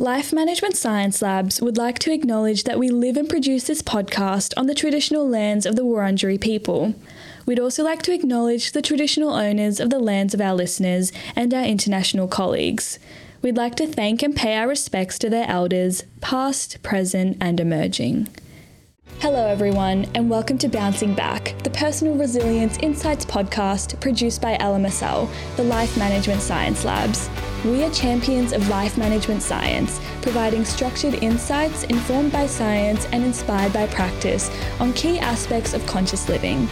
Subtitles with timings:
[0.00, 4.54] Life Management Science Labs would like to acknowledge that we live and produce this podcast
[4.56, 6.94] on the traditional lands of the Wurundjeri people.
[7.46, 11.52] We'd also like to acknowledge the traditional owners of the lands of our listeners and
[11.52, 13.00] our international colleagues.
[13.42, 18.28] We'd like to thank and pay our respects to their elders, past, present, and emerging.
[19.18, 25.28] Hello, everyone, and welcome to Bouncing Back, the Personal Resilience Insights podcast produced by LMSL,
[25.56, 27.28] the Life Management Science Labs.
[27.64, 33.72] We are champions of life management science, providing structured insights informed by science and inspired
[33.72, 34.48] by practice
[34.78, 36.68] on key aspects of conscious living.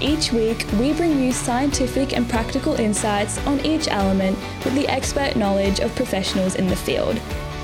[0.00, 5.36] Each week, we bring you scientific and practical insights on each element with the expert
[5.36, 7.20] knowledge of professionals in the field.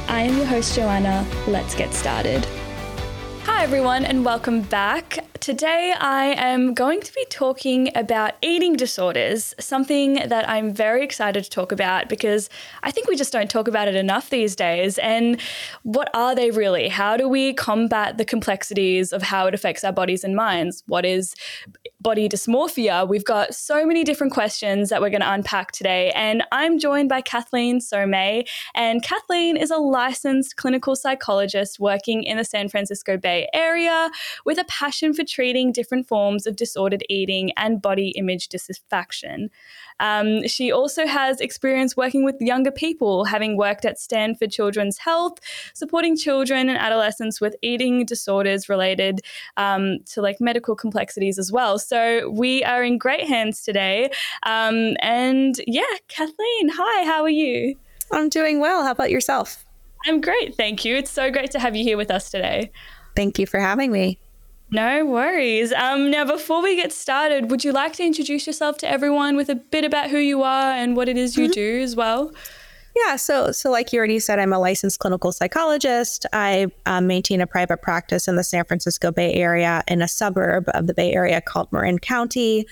[0.07, 1.27] I am your host, Joanna.
[1.48, 2.46] Let's get started.
[3.45, 5.25] Hi, everyone, and welcome back.
[5.41, 11.45] Today, I am going to be talking about eating disorders, something that I'm very excited
[11.45, 12.51] to talk about because
[12.83, 14.99] I think we just don't talk about it enough these days.
[14.99, 15.41] And
[15.83, 16.89] what are they really?
[16.89, 20.85] How do we combat the complexities of how it affects our bodies and minds?
[20.87, 21.35] What is
[22.01, 23.06] body dysmorphia?
[23.06, 26.10] We've got so many different questions that we're going to unpack today.
[26.15, 28.48] And I'm joined by Kathleen Someah.
[28.74, 34.10] And Kathleen is a licensed clinical psychologist working in the San Francisco Bay Area
[34.45, 39.51] with a passion for treating different forms of disordered eating and body image dissatisfaction.
[40.01, 45.38] Um, she also has experience working with younger people, having worked at Stanford Children's Health,
[45.74, 49.20] supporting children and adolescents with eating disorders related
[49.57, 51.79] um, to like medical complexities as well.
[51.79, 54.10] So we are in great hands today.
[54.45, 57.76] Um, and yeah, Kathleen, hi, how are you?
[58.10, 58.82] I'm doing well.
[58.82, 59.64] How about yourself?
[60.07, 60.96] I'm great, thank you.
[60.96, 62.73] It's so great to have you here with us today.
[63.14, 64.19] Thank you for having me.
[64.72, 65.72] No worries.
[65.72, 69.49] Um, now, before we get started, would you like to introduce yourself to everyone with
[69.49, 71.53] a bit about who you are and what it is you mm-hmm.
[71.53, 72.32] do as well?
[72.97, 76.26] Yeah, so so like you already said, I'm a licensed clinical psychologist.
[76.32, 80.65] I um, maintain a private practice in the San Francisco Bay Area in a suburb
[80.75, 82.66] of the Bay Area called Marin County.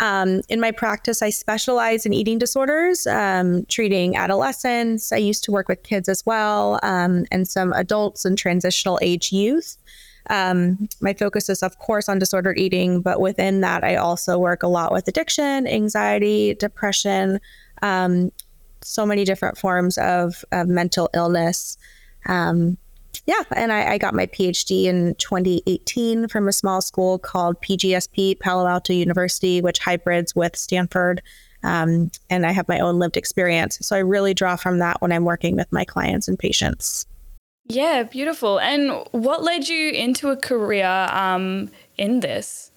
[0.00, 5.12] Um, in my practice, I specialize in eating disorders, um, treating adolescents.
[5.12, 9.32] I used to work with kids as well, um, and some adults and transitional age
[9.32, 9.76] youth.
[10.30, 14.62] Um, my focus is, of course, on disordered eating, but within that, I also work
[14.62, 17.40] a lot with addiction, anxiety, depression,
[17.82, 18.32] um,
[18.82, 21.76] so many different forms of, of mental illness.
[22.26, 22.78] Um,
[23.26, 28.38] yeah, and I, I, got my PhD in 2018 from a small school called PGSP,
[28.40, 31.22] Palo Alto University, which hybrids with Stanford.
[31.62, 33.78] Um, and I have my own lived experience.
[33.80, 37.06] So I really draw from that when I'm working with my clients and patients.
[37.66, 38.60] Yeah, beautiful.
[38.60, 42.70] And what led you into a career um, in this?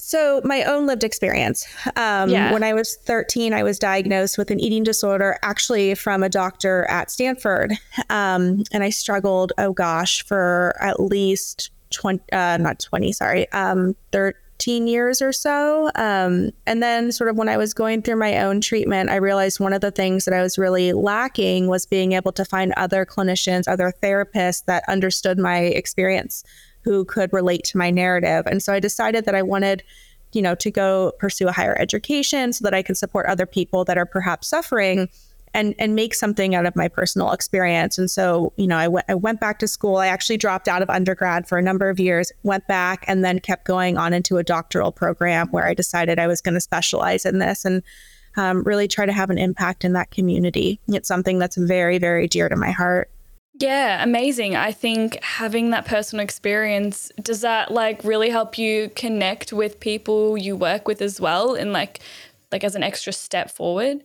[0.00, 1.66] So, my own lived experience.
[1.96, 2.52] Um, yeah.
[2.52, 6.84] When I was 13, I was diagnosed with an eating disorder, actually from a doctor
[6.88, 7.72] at Stanford.
[8.08, 13.96] Um, and I struggled, oh gosh, for at least 20, uh, not 20, sorry, um,
[14.12, 15.88] 13 15 years or so.
[15.94, 19.60] Um, and then, sort of, when I was going through my own treatment, I realized
[19.60, 23.06] one of the things that I was really lacking was being able to find other
[23.06, 26.42] clinicians, other therapists that understood my experience
[26.82, 28.46] who could relate to my narrative.
[28.46, 29.84] And so I decided that I wanted
[30.32, 33.84] you know to go pursue a higher education so that I could support other people
[33.84, 35.08] that are perhaps suffering
[35.54, 37.98] and and make something out of my personal experience.
[37.98, 39.96] And so, you know, I went I went back to school.
[39.96, 43.38] I actually dropped out of undergrad for a number of years, went back, and then
[43.38, 47.24] kept going on into a doctoral program where I decided I was going to specialize
[47.24, 47.82] in this and
[48.36, 50.80] um, really try to have an impact in that community.
[50.88, 53.10] It's something that's very very dear to my heart.
[53.60, 54.54] Yeah, amazing.
[54.54, 60.38] I think having that personal experience does that like really help you connect with people
[60.38, 61.98] you work with as well and like
[62.52, 64.04] like as an extra step forward.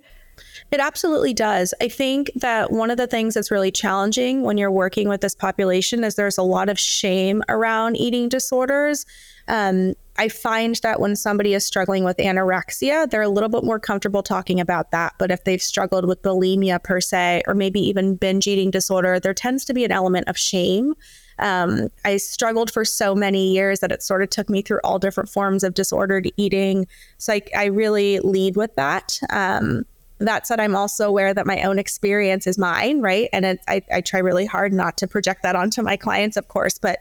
[0.74, 1.72] It absolutely does.
[1.82, 5.36] I think that one of the things that's really challenging when you're working with this
[5.36, 9.06] population is there's a lot of shame around eating disorders.
[9.48, 13.80] Um, I find that when somebody is struggling with anorexia, they're a little bit more
[13.80, 15.14] comfortable talking about that.
[15.20, 19.36] But if they've struggled with bulimia per se, or maybe even binge eating disorder, there
[19.36, 20.96] tends to be an element of shame.
[21.38, 24.98] Um, I struggled for so many years that it sort of took me through all
[24.98, 26.88] different forms of disordered eating.
[27.20, 29.20] So I, I really lead with that.
[29.30, 29.86] Um,
[30.26, 33.30] that said, I'm also aware that my own experience is mine, right?
[33.34, 36.48] And it, I, I try really hard not to project that onto my clients, of
[36.48, 36.78] course.
[36.78, 37.00] But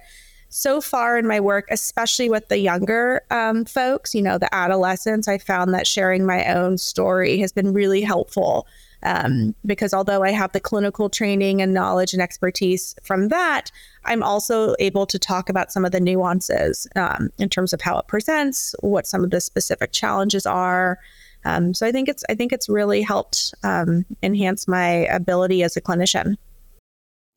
[0.48, 5.26] so far in my work, especially with the younger um, folks, you know, the adolescents,
[5.26, 8.66] I found that sharing my own story has been really helpful.
[9.04, 13.72] Um, because although I have the clinical training and knowledge and expertise from that,
[14.04, 17.98] I'm also able to talk about some of the nuances um, in terms of how
[17.98, 20.98] it presents, what some of the specific challenges are,
[21.44, 25.76] um, so I think it's I think it's really helped um, enhance my ability as
[25.76, 26.36] a clinician.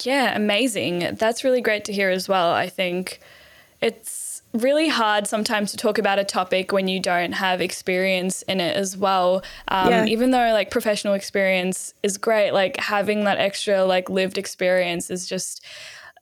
[0.03, 1.15] Yeah, amazing.
[1.15, 2.51] That's really great to hear as well.
[2.51, 3.21] I think
[3.81, 8.59] it's really hard sometimes to talk about a topic when you don't have experience in
[8.59, 9.43] it as well.
[9.67, 10.05] Um, yeah.
[10.05, 15.27] Even though like professional experience is great, like having that extra like lived experience is
[15.27, 15.63] just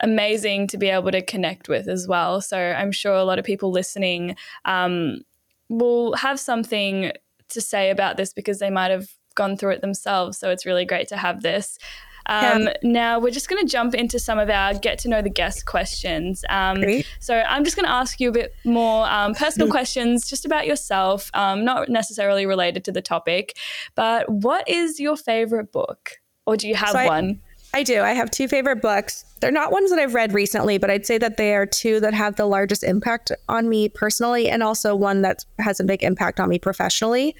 [0.02, 2.42] amazing to be able to connect with as well.
[2.42, 5.22] So I'm sure a lot of people listening um,
[5.70, 7.12] will have something
[7.54, 10.38] to say about this because they might have gone through it themselves.
[10.38, 11.78] So it's really great to have this.
[12.26, 12.74] Um, yeah.
[12.84, 15.66] Now we're just going to jump into some of our get to know the guest
[15.66, 16.46] questions.
[16.50, 16.84] Um,
[17.20, 20.66] so I'm just going to ask you a bit more um, personal questions just about
[20.66, 23.58] yourself, um, not necessarily related to the topic,
[23.96, 27.42] but what is your favorite book, or do you have so one?
[27.74, 28.02] I, do.
[28.02, 29.26] I have two favorite books.
[29.40, 32.14] They're not ones that I've read recently, but I'd say that they are two that
[32.14, 36.40] have the largest impact on me personally, and also one that has a big impact
[36.40, 37.36] on me professionally.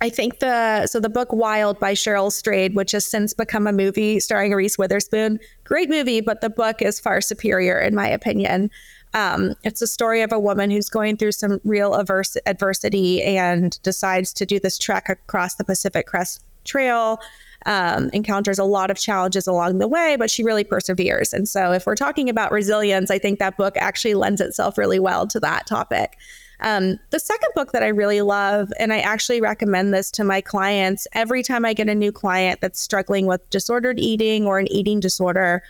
[0.00, 3.72] I think the so the book Wild by Cheryl Strayed, which has since become a
[3.72, 8.70] movie starring Reese Witherspoon, great movie, but the book is far superior in my opinion.
[9.14, 13.80] Um, it's a story of a woman who's going through some real averse adversity and
[13.82, 17.18] decides to do this trek across the Pacific Crest Trail.
[17.66, 21.32] Um, encounters a lot of challenges along the way, but she really perseveres.
[21.32, 25.00] And so, if we're talking about resilience, I think that book actually lends itself really
[25.00, 26.16] well to that topic.
[26.60, 30.40] Um, the second book that I really love, and I actually recommend this to my
[30.40, 34.70] clients every time I get a new client that's struggling with disordered eating or an
[34.70, 35.62] eating disorder.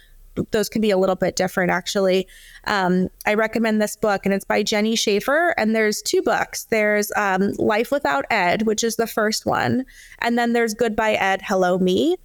[0.50, 2.26] Those can be a little bit different, actually.
[2.64, 5.54] Um, I recommend this book, and it's by Jenni Schaefer.
[5.56, 6.64] And there's two books.
[6.64, 9.84] There's um, Life Without Ed, which is the first one,
[10.20, 12.16] and then there's Goodbye Ed, Hello Me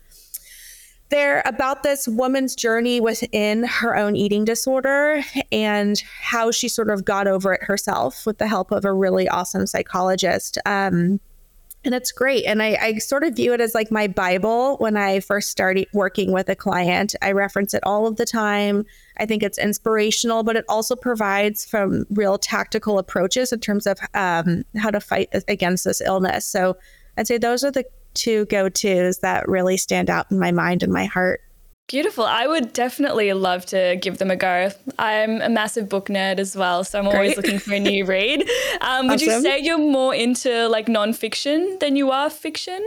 [1.13, 5.21] they're about this woman's journey within her own eating disorder
[5.51, 9.29] and how she sort of got over it herself with the help of a really
[9.29, 10.57] awesome psychologist.
[10.65, 11.19] Um,
[11.85, 12.45] and it's great.
[12.45, 15.87] And I, I, sort of view it as like my Bible when I first started
[15.93, 17.13] working with a client.
[17.21, 18.85] I reference it all of the time.
[19.17, 23.99] I think it's inspirational, but it also provides some real tactical approaches in terms of
[24.13, 26.45] um, how to fight against this illness.
[26.45, 26.77] So
[27.17, 30.83] I'd say those are the two go tos that really stand out in my mind
[30.83, 31.41] and my heart.
[31.87, 32.23] Beautiful.
[32.23, 34.71] I would definitely love to give them a go.
[34.97, 37.13] I'm a massive book nerd as well, so I'm Great.
[37.15, 38.47] always looking for a new read.
[38.81, 42.81] Um, would you say you're more into like nonfiction than you are fiction?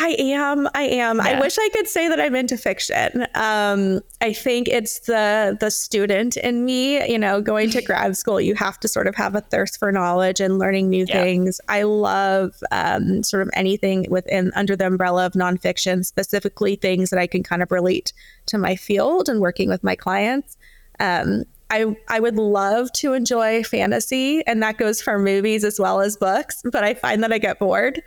[0.00, 0.68] I am.
[0.74, 1.16] I am.
[1.16, 1.24] Yeah.
[1.24, 3.26] I wish I could say that I'm into fiction.
[3.34, 7.04] Um, I think it's the the student in me.
[7.10, 9.90] You know, going to grad school, you have to sort of have a thirst for
[9.90, 11.20] knowledge and learning new yeah.
[11.20, 11.60] things.
[11.68, 17.18] I love um, sort of anything within under the umbrella of nonfiction, specifically things that
[17.18, 18.12] I can kind of relate
[18.46, 20.56] to my field and working with my clients.
[21.00, 26.00] Um, I I would love to enjoy fantasy, and that goes for movies as well
[26.00, 26.62] as books.
[26.70, 28.00] But I find that I get bored.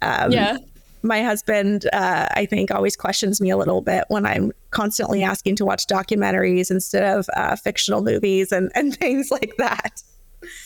[0.00, 0.56] Um, yeah
[1.04, 5.56] my husband, uh, I think, always questions me a little bit when I'm constantly asking
[5.56, 10.02] to watch documentaries instead of uh, fictional movies and, and things like that.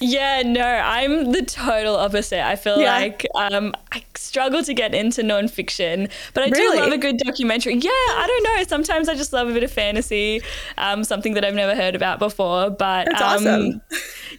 [0.00, 2.44] Yeah, no, I'm the total opposite.
[2.44, 2.98] I feel yeah.
[2.98, 6.76] like um, I struggle to get into nonfiction, but I really?
[6.76, 7.74] do love a good documentary.
[7.74, 8.64] Yeah, I don't know.
[8.64, 10.42] Sometimes I just love a bit of fantasy,
[10.78, 12.70] um, something that I've never heard about before.
[12.70, 13.82] But That's um, awesome.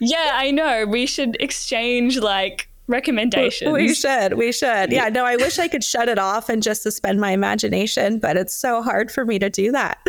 [0.00, 0.86] yeah, I know.
[0.86, 3.72] We should exchange like recommendations.
[3.72, 4.34] We should.
[4.34, 4.92] We should.
[4.92, 8.36] Yeah, no, I wish I could shut it off and just suspend my imagination, but
[8.36, 9.98] it's so hard for me to do that.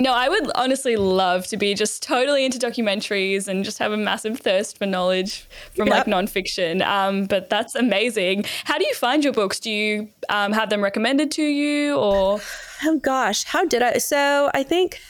[0.00, 3.96] No, I would honestly love to be just totally into documentaries and just have a
[3.96, 5.46] massive thirst for knowledge
[5.76, 5.98] from yep.
[5.98, 6.84] like nonfiction.
[6.84, 8.44] Um, but that's amazing.
[8.64, 9.60] How do you find your books?
[9.60, 12.40] Do you um, have them recommended to you or?
[12.84, 13.98] Oh gosh, how did I?
[13.98, 15.00] So I think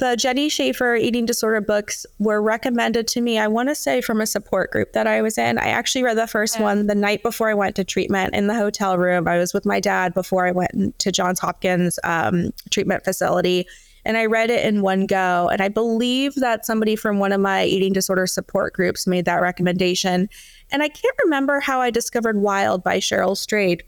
[0.00, 4.22] the Jenni Schaefer eating disorder books were recommended to me, I want to say from
[4.22, 5.58] a support group that I was in.
[5.58, 8.54] I actually read the first one the night before I went to treatment in the
[8.54, 9.28] hotel room.
[9.28, 13.66] I was with my dad before I went to Johns Hopkins um, treatment facility.
[14.06, 15.50] And I read it in one go.
[15.52, 19.42] And I believe that somebody from one of my eating disorder support groups made that
[19.42, 20.30] recommendation.
[20.72, 23.82] And I can't remember how I discovered Wild by Cheryl Strayed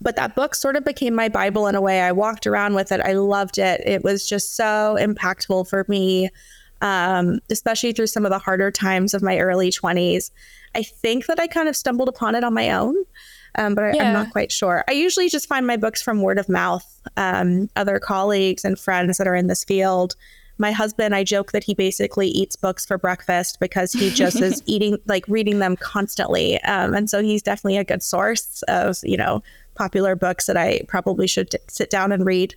[0.00, 2.00] but that book sort of became my Bible in a way.
[2.02, 3.00] I walked around with it.
[3.00, 3.80] I loved it.
[3.84, 6.30] It was just so impactful for me,
[6.80, 10.30] um, especially through some of the harder times of my early 20s.
[10.74, 12.94] I think that I kind of stumbled upon it on my own,
[13.56, 13.84] um, but.
[13.84, 14.84] I, am not quite sure.
[14.88, 16.84] I usually just find my books from word of mouth,
[17.16, 20.14] um, other colleagues and friends that are in this field.
[20.60, 24.60] My husband, I joke that he basically eats books for breakfast because he just is
[24.66, 26.60] eating, like reading them constantly.
[26.62, 29.42] Um, and so he's definitely a good source of, you know,
[29.78, 32.54] popular books that I probably should t- sit down and read.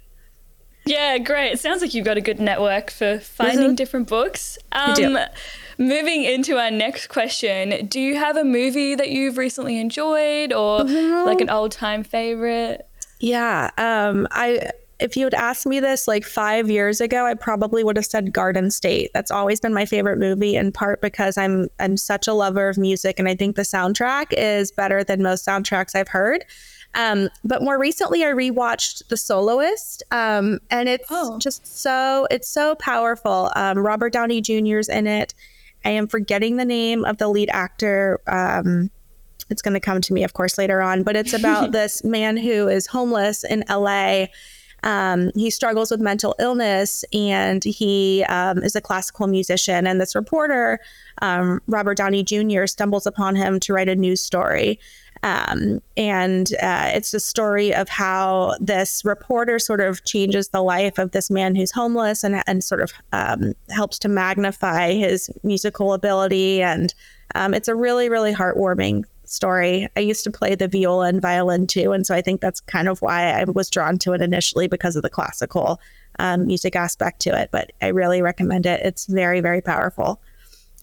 [0.86, 1.52] Yeah, great.
[1.52, 3.76] It sounds like you've got a good network for finding mm-hmm.
[3.76, 4.58] different books.
[4.72, 5.20] Um,
[5.78, 10.80] moving into our next question, do you have a movie that you've recently enjoyed or
[10.80, 11.26] mm-hmm.
[11.26, 12.88] like an old time favorite?
[13.20, 17.84] Yeah, um, I if you had asked me this like five years ago, I probably
[17.84, 19.10] would have said Garden State.
[19.14, 22.78] That's always been my favorite movie, in part because I'm I'm such a lover of
[22.78, 26.46] music, and I think the soundtrack is better than most soundtracks I've heard.
[26.94, 31.38] Um, but more recently, I rewatched The Soloist, um, and it's oh.
[31.40, 33.52] just so it's so powerful.
[33.56, 35.34] Um, Robert Downey Jr.'s in it.
[35.86, 38.20] I am forgetting the name of the lead actor.
[38.28, 38.92] Um,
[39.50, 41.04] it's going to come to me, of course, later on.
[41.04, 44.28] But it's about this man who is homeless in LA.
[44.84, 49.86] Um, he struggles with mental illness and he um, is a classical musician.
[49.86, 50.80] And this reporter,
[51.22, 54.80] um, Robert Downey Jr., stumbles upon him to write a news story.
[55.24, 60.98] Um, and uh, it's a story of how this reporter sort of changes the life
[60.98, 65.94] of this man who's homeless and, and sort of um, helps to magnify his musical
[65.94, 66.62] ability.
[66.62, 66.94] And
[67.36, 69.88] um, it's a really, really heartwarming story.
[69.96, 71.92] I used to play the viola and violin too.
[71.94, 74.96] And so I think that's kind of why I was drawn to it initially because
[74.96, 75.80] of the classical
[76.20, 77.50] um, music aspect to it.
[77.52, 78.82] But I really recommend it.
[78.84, 80.20] It's very, very powerful.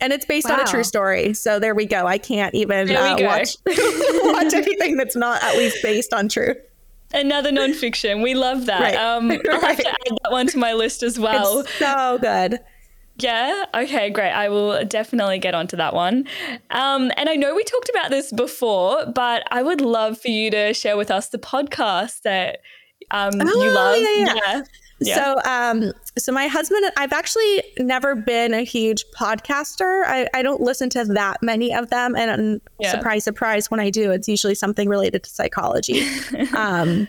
[0.01, 0.55] And it's based wow.
[0.55, 1.35] on a true story.
[1.35, 2.07] So there we go.
[2.07, 6.59] I can't even uh, watch, watch anything that's not at least based on truth.
[7.13, 8.23] Another nonfiction.
[8.23, 8.81] We love that.
[8.81, 8.97] Right.
[8.97, 11.61] Um, I'll have to add that one to my list as well.
[11.61, 12.61] It's so good.
[13.17, 13.65] Yeah.
[13.75, 14.11] Okay.
[14.11, 14.31] Great.
[14.31, 16.29] I will definitely get onto that one.
[16.71, 20.51] Um, and I know we talked about this before, but I would love for you
[20.51, 22.61] to share with us the podcast that
[23.11, 23.97] um, oh, you love.
[23.97, 24.35] Yeah, yeah.
[24.47, 24.63] yeah.
[25.01, 25.15] Yeah.
[25.15, 30.03] So, um, so my husband, I've actually never been a huge podcaster.
[30.07, 32.91] I, I don't listen to that many of them, and yeah.
[32.91, 36.03] surprise, surprise, when I do, it's usually something related to psychology.
[36.57, 37.07] um,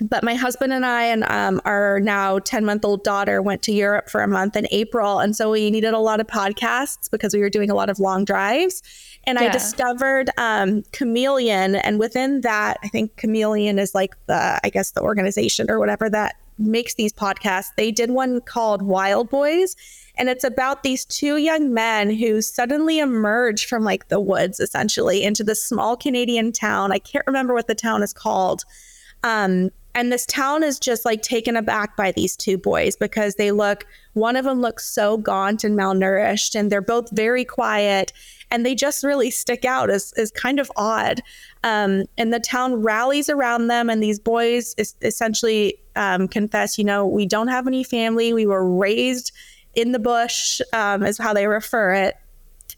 [0.00, 3.72] but my husband and I and um, our now 10 month old daughter went to
[3.72, 5.18] Europe for a month in April.
[5.18, 7.98] And so we needed a lot of podcasts because we were doing a lot of
[7.98, 8.82] long drives.
[9.24, 9.48] And yeah.
[9.48, 11.74] I discovered um, Chameleon.
[11.74, 16.08] And within that, I think Chameleon is like the, I guess, the organization or whatever
[16.08, 17.70] that makes these podcasts.
[17.76, 19.74] They did one called Wild Boys.
[20.16, 25.22] And it's about these two young men who suddenly emerge from like the woods essentially
[25.22, 26.92] into this small Canadian town.
[26.92, 28.64] I can't remember what the town is called.
[29.22, 33.50] Um, and this town is just like taken aback by these two boys because they
[33.50, 38.12] look, one of them looks so gaunt and malnourished, and they're both very quiet
[38.50, 41.20] and they just really stick out as, as kind of odd.
[41.62, 46.84] Um, and the town rallies around them, and these boys is essentially um, confess, you
[46.84, 48.32] know, we don't have any family.
[48.32, 49.32] We were raised
[49.74, 52.16] in the bush, um, is how they refer it,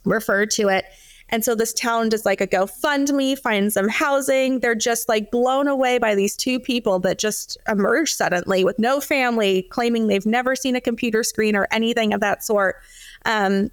[0.05, 0.85] refer to it.
[1.33, 4.61] And so this town does like a GoFundMe, finds some housing.
[4.61, 9.01] They're just like blown away by these two people that just emerge suddenly with no
[9.01, 12.77] family, claiming they've never seen a computer screen or anything of that sort.
[13.25, 13.71] Um,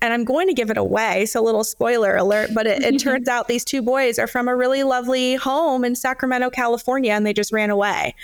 [0.00, 1.26] and I'm going to give it away.
[1.26, 4.54] So, little spoiler alert, but it, it turns out these two boys are from a
[4.54, 8.14] really lovely home in Sacramento, California, and they just ran away.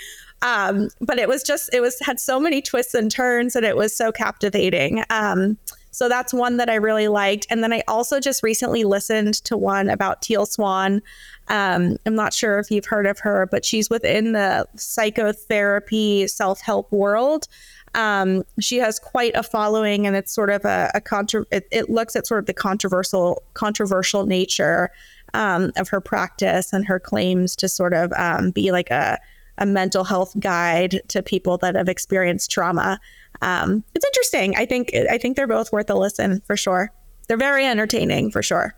[0.41, 3.75] Um, but it was just, it was had so many twists and turns, and it
[3.75, 5.03] was so captivating.
[5.09, 5.57] Um,
[5.93, 7.45] so that's one that I really liked.
[7.51, 11.03] And then I also just recently listened to one about Teal Swan.
[11.49, 16.61] Um, I'm not sure if you've heard of her, but she's within the psychotherapy self
[16.61, 17.47] help world.
[17.93, 21.91] Um, she has quite a following, and it's sort of a, a contra- it, it,
[21.91, 24.89] looks at sort of the controversial controversial nature
[25.35, 29.19] um, of her practice and her claims to sort of um, be like a
[29.59, 32.99] a mental health guide to people that have experienced trauma
[33.43, 34.55] um, it's interesting.
[34.55, 36.91] I think I think they're both worth a listen for sure.
[37.27, 38.73] They're very entertaining for sure.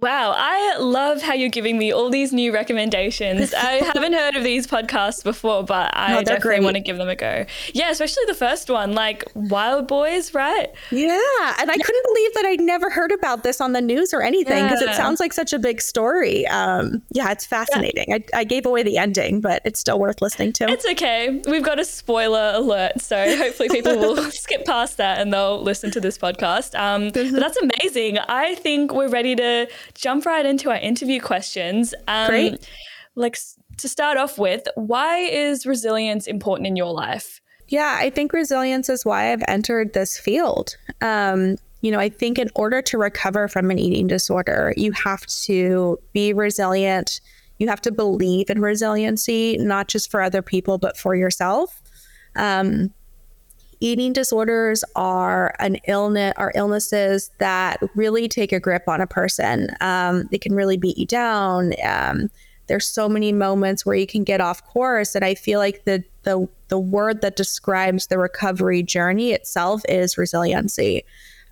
[0.00, 3.52] Wow, I love how you're giving me all these new recommendations.
[3.52, 6.62] I haven't heard of these podcasts before, but I no, definitely great.
[6.62, 7.44] want to give them a go.
[7.74, 10.68] Yeah, especially the first one, like Wild Boys, right?
[10.90, 14.22] Yeah, and I couldn't believe that I'd never heard about this on the news or
[14.22, 14.92] anything because yeah.
[14.92, 16.46] it sounds like such a big story.
[16.46, 18.06] Um, yeah, it's fascinating.
[18.08, 18.18] Yeah.
[18.34, 20.68] I, I, gave away the ending, but it's still worth listening to.
[20.70, 21.42] It's okay.
[21.46, 25.90] We've got a spoiler alert, so hopefully people will skip past that and they'll listen
[25.90, 26.78] to this podcast.
[26.78, 28.18] Um, but that's amazing.
[28.18, 31.94] I think we're ready to jump right into our interview questions.
[32.08, 32.70] Um, Great.
[33.14, 33.38] Like
[33.78, 37.40] to start off with, why is resilience important in your life?
[37.68, 40.76] Yeah, I think resilience is why I've entered this field.
[41.00, 45.24] Um, you know, I think in order to recover from an eating disorder, you have
[45.44, 47.20] to be resilient.
[47.58, 51.80] You have to believe in resiliency, not just for other people, but for yourself.
[52.36, 52.92] Um,
[53.80, 59.68] eating disorders are an illness are illnesses that really take a grip on a person.
[59.80, 61.72] Um, they can really beat you down.
[61.84, 62.30] Um,
[62.66, 66.04] there's so many moments where you can get off course, and I feel like the
[66.22, 71.02] the the word that describes the recovery journey itself is resiliency.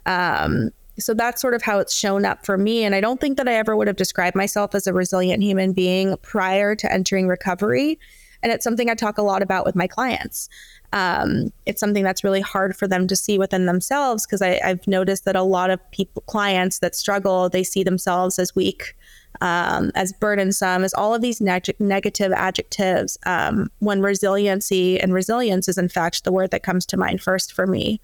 [0.06, 2.84] Um, so that's sort of how it's shown up for me.
[2.84, 5.72] And I don't think that I ever would have described myself as a resilient human
[5.72, 7.98] being prior to entering recovery.
[8.42, 10.48] And it's something I talk a lot about with my clients.
[10.92, 15.24] Um, it's something that's really hard for them to see within themselves because I've noticed
[15.24, 18.96] that a lot of people, clients that struggle, they see themselves as weak,
[19.40, 23.18] um, as burdensome, as all of these neg- negative adjectives.
[23.26, 27.52] Um, when resiliency and resilience is in fact the word that comes to mind first
[27.52, 28.00] for me.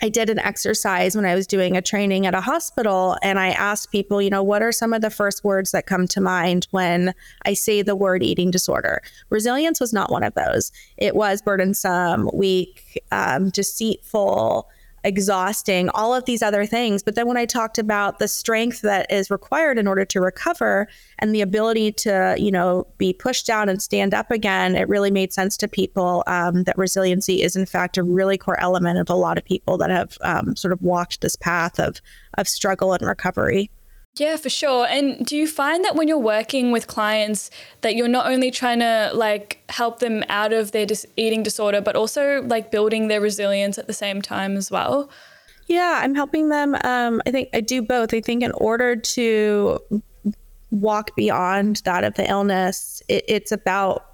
[0.00, 3.48] I did an exercise when I was doing a training at a hospital, and I
[3.48, 6.68] asked people, you know, what are some of the first words that come to mind
[6.70, 7.14] when
[7.44, 9.02] I say the word eating disorder?
[9.30, 10.70] Resilience was not one of those.
[10.96, 14.68] It was burdensome, weak, um, deceitful,
[15.04, 17.02] exhausting, all of these other things.
[17.02, 20.88] But then when I talked about the strength that is required in order to recover
[21.18, 25.10] and the ability to, you know, be pushed down and stand up again, it really
[25.10, 29.08] made sense to people um, that resiliency is in fact a really core element of
[29.08, 32.00] a lot of people that have um, sort of walked this path of
[32.34, 33.70] of struggle and recovery.
[34.18, 34.86] Yeah, for sure.
[34.88, 37.50] And do you find that when you're working with clients
[37.82, 41.80] that you're not only trying to like help them out of their dis- eating disorder
[41.80, 45.08] but also like building their resilience at the same time as well?
[45.68, 48.12] Yeah, I'm helping them um, I think I do both.
[48.12, 49.78] I think in order to
[50.70, 54.04] walk beyond that of the illness, it, it's about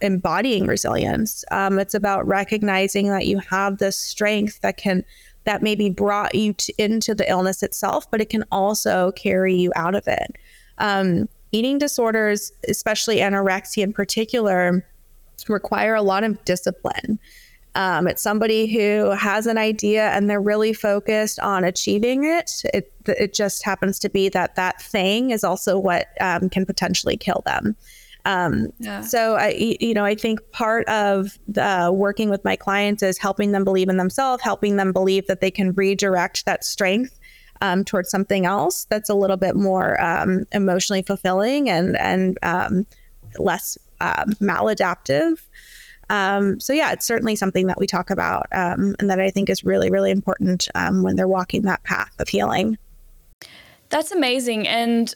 [0.00, 1.44] embodying resilience.
[1.50, 5.04] Um, it's about recognizing that you have this strength that can
[5.46, 9.72] that maybe brought you to, into the illness itself, but it can also carry you
[9.74, 10.36] out of it.
[10.78, 14.84] Um, eating disorders, especially anorexia in particular,
[15.48, 17.18] require a lot of discipline.
[17.74, 22.62] Um, it's somebody who has an idea and they're really focused on achieving it.
[22.72, 27.18] It, it just happens to be that that thing is also what um, can potentially
[27.18, 27.76] kill them.
[28.26, 29.02] Um, yeah.
[29.02, 33.52] So I, you know, I think part of the working with my clients is helping
[33.52, 37.18] them believe in themselves, helping them believe that they can redirect that strength
[37.60, 42.84] um, towards something else that's a little bit more um, emotionally fulfilling and and um,
[43.38, 45.40] less uh, maladaptive.
[46.10, 49.48] Um, so yeah, it's certainly something that we talk about um, and that I think
[49.48, 52.76] is really really important um, when they're walking that path of healing.
[53.88, 55.14] That's amazing, and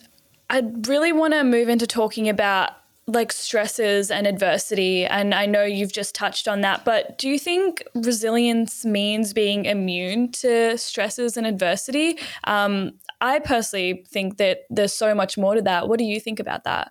[0.49, 2.71] I really want to move into talking about
[3.15, 7.39] like stresses and adversity and i know you've just touched on that but do you
[7.39, 12.19] think resilience means being immune to stresses and adversity?
[12.45, 15.89] Um, i personally think that there's so much more to that.
[15.89, 16.91] What do you think about that?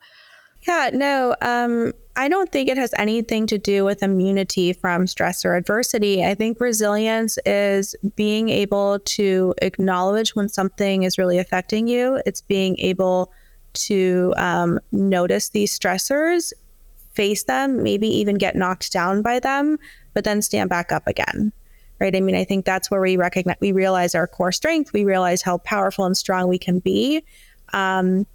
[0.68, 5.46] Yeah no um, i don't think it has anything to do with immunity from stress
[5.46, 6.24] or adversity.
[6.24, 12.22] I think resilience is being able to acknowledge when something is really affecting you.
[12.26, 13.32] It's being able
[13.74, 16.54] to um, notice these stressors,
[17.12, 19.78] face them, maybe even get knocked down by them,
[20.14, 21.52] but then stand back up again.
[22.00, 22.16] Right.
[22.16, 25.42] I mean, I think that's where we recognize, we realize our core strength, we realize
[25.42, 27.26] how powerful and strong we can be.
[27.74, 28.26] Um,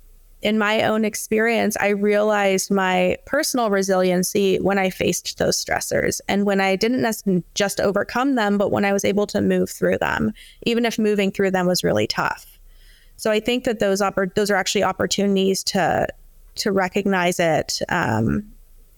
[0.45, 6.45] in my own experience, I realized my personal resiliency when I faced those stressors and
[6.45, 10.33] when I didn't just overcome them, but when I was able to move through them,
[10.65, 12.54] even if moving through them was really tough.
[13.17, 16.07] So I think that those oppor- those are actually opportunities to
[16.57, 18.45] to recognize it um,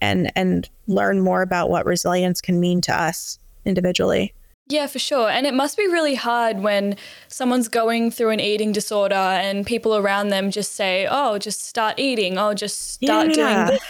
[0.01, 4.33] and and learn more about what resilience can mean to us individually.
[4.69, 5.29] Yeah, for sure.
[5.29, 6.97] And it must be really hard when
[7.29, 11.99] someone's going through an eating disorder and people around them just say, "Oh, just start
[11.99, 12.37] eating.
[12.37, 13.33] Oh, just start yeah.
[13.33, 13.83] doing this."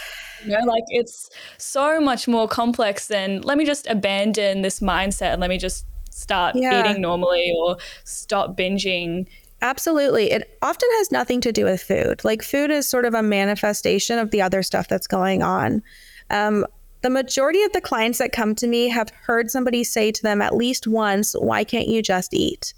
[0.44, 5.32] You know, like it's so much more complex than let me just abandon this mindset
[5.32, 6.80] and let me just start yeah.
[6.80, 9.26] eating normally or stop binging.
[9.60, 10.30] Absolutely.
[10.30, 12.24] It often has nothing to do with food.
[12.24, 15.82] Like, food is sort of a manifestation of the other stuff that's going on.
[16.30, 16.64] Um,
[17.02, 20.42] the majority of the clients that come to me have heard somebody say to them
[20.42, 22.74] at least once, "Why can't you just eat?"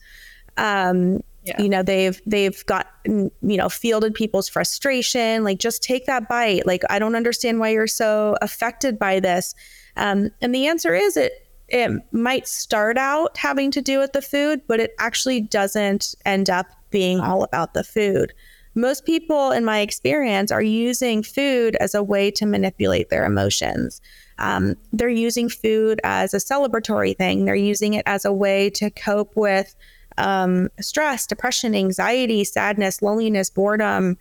[0.57, 1.61] Um, yeah.
[1.61, 5.43] You know, they've they've got you know fielded people's frustration.
[5.43, 6.67] Like, just take that bite.
[6.67, 9.55] Like, I don't understand why you're so affected by this.
[9.97, 11.33] Um, and the answer is it
[11.71, 16.51] it might start out having to do with the food, but it actually doesn't end
[16.51, 18.33] up being all about the food.
[18.75, 24.01] Most people, in my experience, are using food as a way to manipulate their emotions.
[24.39, 28.91] Um, they're using food as a celebratory thing, they're using it as a way to
[28.91, 29.75] cope with
[30.19, 34.17] um, stress, depression, anxiety, sadness, loneliness, boredom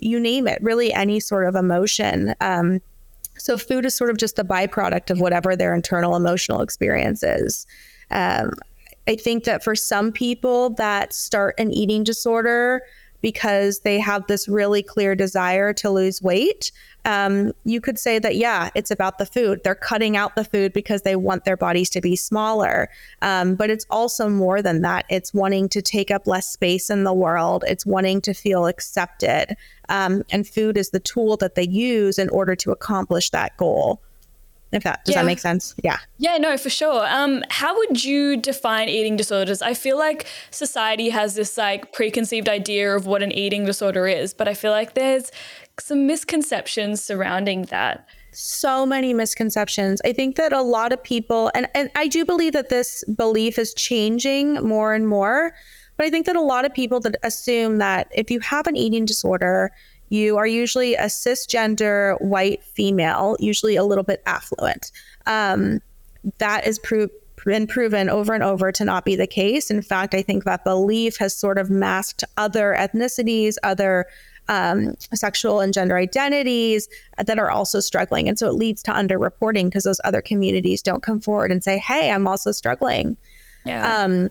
[0.00, 2.34] you name it, really any sort of emotion.
[2.40, 2.80] Um,
[3.40, 7.66] so food is sort of just a byproduct of whatever their internal emotional experience is.
[8.10, 8.52] Um,
[9.08, 12.82] I think that for some people that start an eating disorder,
[13.22, 16.72] because they have this really clear desire to lose weight,
[17.04, 19.60] um, you could say that, yeah, it's about the food.
[19.64, 22.88] They're cutting out the food because they want their bodies to be smaller.
[23.22, 25.06] Um, but it's also more than that.
[25.08, 29.56] It's wanting to take up less space in the world, it's wanting to feel accepted.
[29.90, 34.00] Um, and food is the tool that they use in order to accomplish that goal.
[34.72, 35.22] If that does yeah.
[35.22, 35.74] that make sense?
[35.82, 35.98] Yeah.
[36.18, 37.04] Yeah, no, for sure.
[37.08, 39.62] Um, how would you define eating disorders?
[39.62, 44.32] I feel like society has this like preconceived idea of what an eating disorder is,
[44.32, 45.32] but I feel like there's
[45.80, 48.06] some misconceptions surrounding that.
[48.32, 50.00] So many misconceptions.
[50.04, 53.58] I think that a lot of people, and, and I do believe that this belief
[53.58, 55.52] is changing more and more,
[56.00, 58.74] but I think that a lot of people that assume that if you have an
[58.74, 59.70] eating disorder,
[60.08, 64.92] you are usually a cisgender white female, usually a little bit affluent.
[65.26, 65.82] Um,
[66.40, 67.08] has pro-
[67.44, 69.70] been proven over and over to not be the case.
[69.70, 74.06] In fact, I think that belief has sort of masked other ethnicities, other
[74.48, 76.88] um, sexual and gender identities
[77.22, 78.26] that are also struggling.
[78.26, 81.76] And so it leads to underreporting because those other communities don't come forward and say,
[81.76, 83.18] hey, I'm also struggling.
[83.66, 84.02] Yeah.
[84.02, 84.30] Um,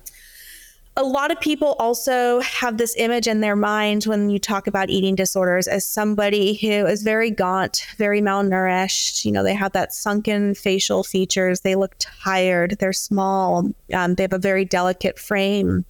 [0.99, 4.89] a lot of people also have this image in their mind when you talk about
[4.89, 9.23] eating disorders as somebody who is very gaunt, very malnourished.
[9.23, 11.62] You know, they have that sunken facial features.
[11.62, 12.75] They look tired.
[12.79, 13.71] They're small.
[13.93, 15.85] Um, they have a very delicate frame.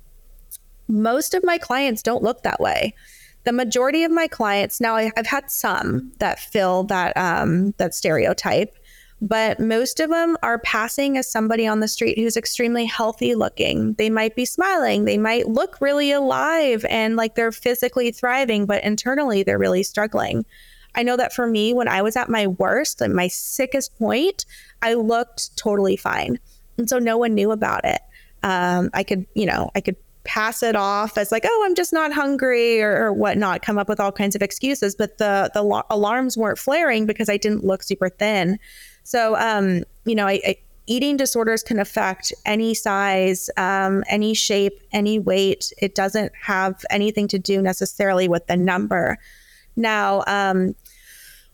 [0.88, 2.94] Most of my clients don't look that way.
[3.46, 7.96] The majority of my clients now, I, have had some that fill that um, that
[7.96, 8.76] stereotype
[9.22, 13.94] but most of them are passing as somebody on the street who's extremely healthy looking.
[13.94, 18.84] They might be smiling, they might look really alive and like they're physically thriving, but
[18.84, 20.46] internally they're really struggling.
[20.96, 24.46] I know that for me, when I was at my worst and my sickest point,
[24.82, 26.40] I looked totally fine.
[26.78, 28.02] And so no one knew about it.
[28.42, 31.94] Um, I could, you know, I could pass it off as like, oh, I'm just
[31.94, 34.96] not hungry or, or, whatnot, come up with all kinds of excuses.
[34.96, 38.60] But the the alarms weren't flaring because I didn't look super thin.
[39.10, 44.80] So, um, you know, I, I, eating disorders can affect any size, um, any shape,
[44.92, 45.74] any weight.
[45.80, 49.18] It doesn't have anything to do necessarily with the number.
[49.76, 50.76] Now, um,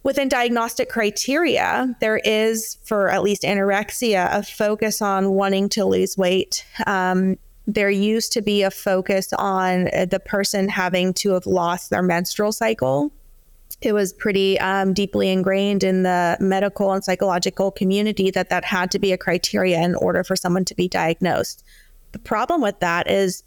[0.03, 6.17] within diagnostic criteria, there is, for at least anorexia, a focus on wanting to lose
[6.17, 6.65] weight.
[6.85, 7.37] Um,
[7.67, 12.51] there used to be a focus on the person having to have lost their menstrual
[12.51, 13.13] cycle
[13.81, 18.91] it was pretty um, deeply ingrained in the medical and psychological community that that had
[18.91, 21.63] to be a criteria in order for someone to be diagnosed.
[22.13, 23.43] The problem with that is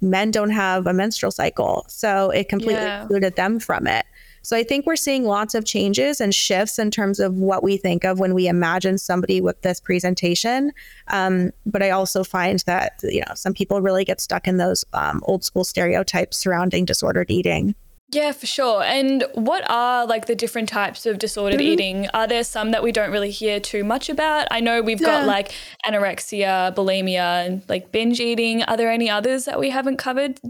[0.00, 3.02] men don't have a menstrual cycle, so it completely yeah.
[3.02, 4.04] excluded them from it.
[4.42, 7.76] So I think we're seeing lots of changes and shifts in terms of what we
[7.76, 10.72] think of when we imagine somebody with this presentation.
[11.08, 14.84] Um, but I also find that you know some people really get stuck in those
[14.92, 17.74] um, old school stereotypes surrounding disordered eating.
[18.10, 18.82] Yeah, for sure.
[18.82, 21.72] And what are like the different types of disordered mm-hmm.
[21.72, 22.08] eating?
[22.14, 24.48] Are there some that we don't really hear too much about?
[24.50, 25.20] I know we've yeah.
[25.20, 25.52] got like
[25.84, 28.62] anorexia, bulimia, and like binge eating.
[28.62, 30.40] Are there any others that we haven't covered?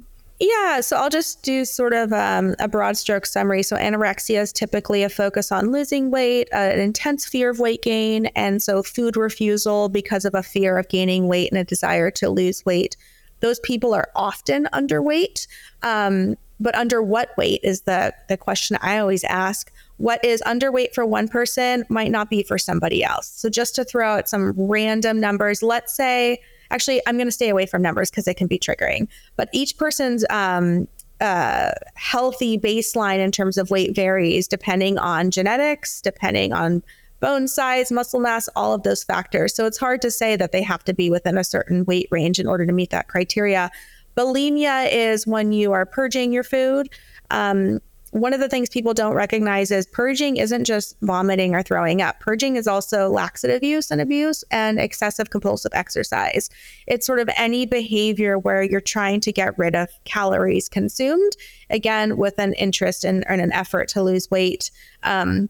[0.40, 3.64] Yeah, so I'll just do sort of um, a broad stroke summary.
[3.64, 7.82] So, anorexia is typically a focus on losing weight, uh, an intense fear of weight
[7.82, 12.12] gain, and so food refusal because of a fear of gaining weight and a desire
[12.12, 12.96] to lose weight.
[13.40, 15.48] Those people are often underweight.
[15.82, 19.72] Um, but under what weight is the the question I always ask.
[19.96, 23.28] What is underweight for one person might not be for somebody else.
[23.28, 26.40] So just to throw out some random numbers, let's say
[26.70, 29.08] actually I'm going to stay away from numbers because it can be triggering.
[29.36, 30.86] But each person's um,
[31.20, 36.82] uh, healthy baseline in terms of weight varies depending on genetics, depending on
[37.20, 39.54] bone size, muscle mass, all of those factors.
[39.54, 42.38] So it's hard to say that they have to be within a certain weight range
[42.38, 43.70] in order to meet that criteria.
[44.18, 46.88] Bulimia is when you are purging your food.
[47.30, 47.78] Um,
[48.10, 52.18] one of the things people don't recognize is purging isn't just vomiting or throwing up.
[52.20, 56.48] Purging is also laxative use and abuse and excessive compulsive exercise.
[56.86, 61.32] It's sort of any behavior where you're trying to get rid of calories consumed,
[61.70, 64.70] again, with an interest in, in an effort to lose weight.
[65.02, 65.48] Um,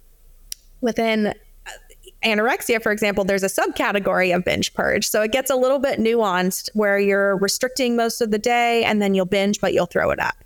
[0.81, 1.35] within
[2.25, 5.09] anorexia, for example, there's a subcategory of binge purge.
[5.09, 9.01] So it gets a little bit nuanced where you're restricting most of the day and
[9.01, 10.37] then you'll binge, but you'll throw it up.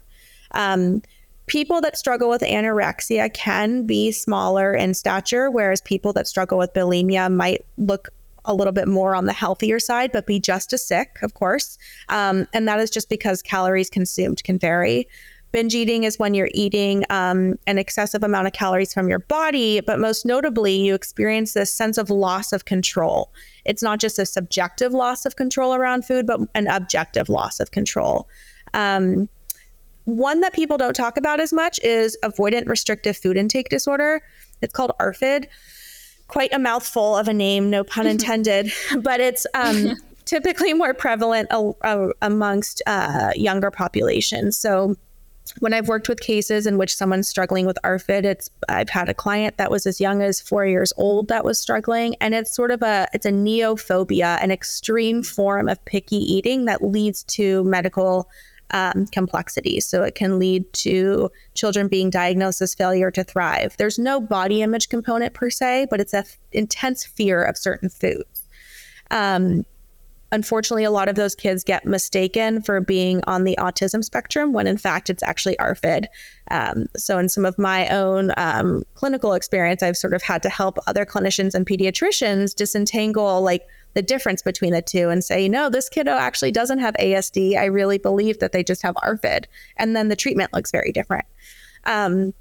[0.53, 1.03] Um,
[1.47, 6.73] people that struggle with anorexia can be smaller in stature, whereas people that struggle with
[6.75, 8.11] bulimia might look
[8.45, 11.79] a little bit more on the healthier side, but be just as sick, of course.
[12.09, 15.09] Um, and that is just because calories consumed can vary.
[15.53, 19.81] Binge eating is when you're eating um, an excessive amount of calories from your body,
[19.81, 23.31] but most notably, you experience this sense of loss of control.
[23.67, 27.71] It's not just a subjective loss of control around food, but an objective loss of
[27.71, 28.29] control.
[28.73, 29.29] Um,
[30.05, 34.23] one that people don't talk about as much is avoidant restrictive food intake disorder.
[34.63, 35.47] It's called ARFID.
[36.29, 41.49] Quite a mouthful of a name, no pun intended, but it's um, typically more prevalent
[41.51, 44.57] a- a- amongst uh, younger populations.
[44.57, 44.97] So
[45.59, 49.15] when I've worked with cases in which someone's struggling with ARFID, it's I've had a
[49.15, 52.71] client that was as young as four years old that was struggling, and it's sort
[52.71, 58.29] of a it's a neophobia, an extreme form of picky eating that leads to medical
[58.73, 59.87] um, complexities.
[59.87, 63.77] So it can lead to children being diagnosed as failure to thrive.
[63.77, 67.91] There's no body image component per se, but it's a f- intense fear of certain
[67.91, 68.49] foods.
[69.11, 69.67] Um,
[70.33, 74.67] unfortunately, a lot of those kids get mistaken for being on the autism spectrum when
[74.67, 76.07] in fact it's actually ARFID.
[76.51, 80.49] Um, so, in some of my own um, clinical experience, I've sort of had to
[80.49, 85.69] help other clinicians and pediatricians disentangle like the difference between the two and say, no,
[85.69, 87.57] this kiddo actually doesn't have ASD.
[87.57, 89.45] I really believe that they just have ARFID.
[89.77, 91.27] And then the treatment looks very different.
[91.85, 92.33] Um,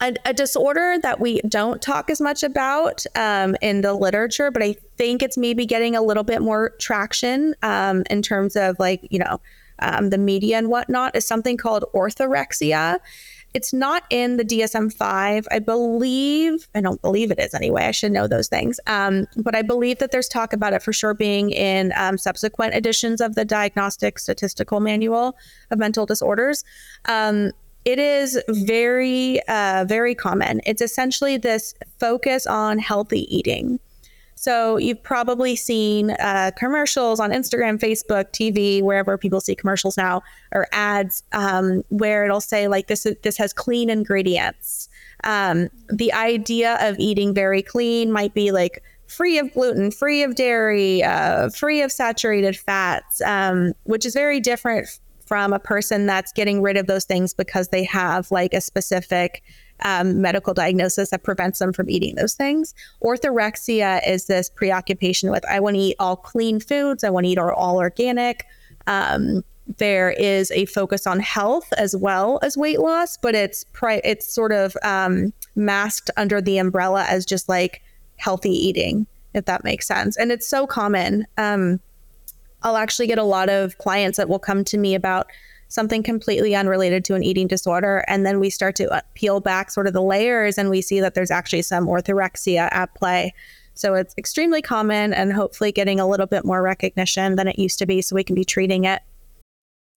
[0.00, 4.62] a, a, disorder that we don't talk as much about um, in the literature, but
[4.62, 9.06] I think it's maybe getting a little bit more traction um, in terms of like,
[9.10, 9.40] you know,
[9.80, 12.98] um, the media and whatnot, is something called orthorexia.
[13.54, 15.48] It's not in the DSM 5.
[15.50, 17.84] I believe, I don't believe it is anyway.
[17.84, 18.78] I should know those things.
[18.86, 22.74] Um, but I believe that there's talk about it for sure being in um, subsequent
[22.74, 25.36] editions of the Diagnostic Statistical Manual
[25.70, 26.62] of Mental Disorders.
[27.06, 27.52] Um,
[27.88, 30.60] it is very, uh, very common.
[30.66, 33.80] It's essentially this focus on healthy eating.
[34.34, 40.22] So you've probably seen uh, commercials on Instagram, Facebook, TV, wherever people see commercials now,
[40.52, 44.90] or ads um, where it'll say like this this has clean ingredients.
[45.24, 50.34] Um, the idea of eating very clean might be like free of gluten, free of
[50.34, 56.32] dairy, uh, free of saturated fats, um, which is very different from a person that's
[56.32, 59.42] getting rid of those things because they have like a specific
[59.84, 62.74] um, medical diagnosis that prevents them from eating those things.
[63.04, 67.30] Orthorexia is this preoccupation with I want to eat all clean foods, I want to
[67.30, 68.46] eat all organic.
[68.86, 69.44] Um,
[69.76, 74.32] there is a focus on health as well as weight loss, but it's pri- it's
[74.32, 77.82] sort of um, masked under the umbrella as just like
[78.16, 80.16] healthy eating, if that makes sense.
[80.16, 81.26] And it's so common.
[81.36, 81.80] Um,
[82.62, 85.28] I'll actually get a lot of clients that will come to me about
[85.68, 88.04] something completely unrelated to an eating disorder.
[88.08, 91.00] And then we start to uh, peel back sort of the layers and we see
[91.00, 93.34] that there's actually some orthorexia at play.
[93.74, 97.78] So it's extremely common and hopefully getting a little bit more recognition than it used
[97.78, 99.02] to be so we can be treating it.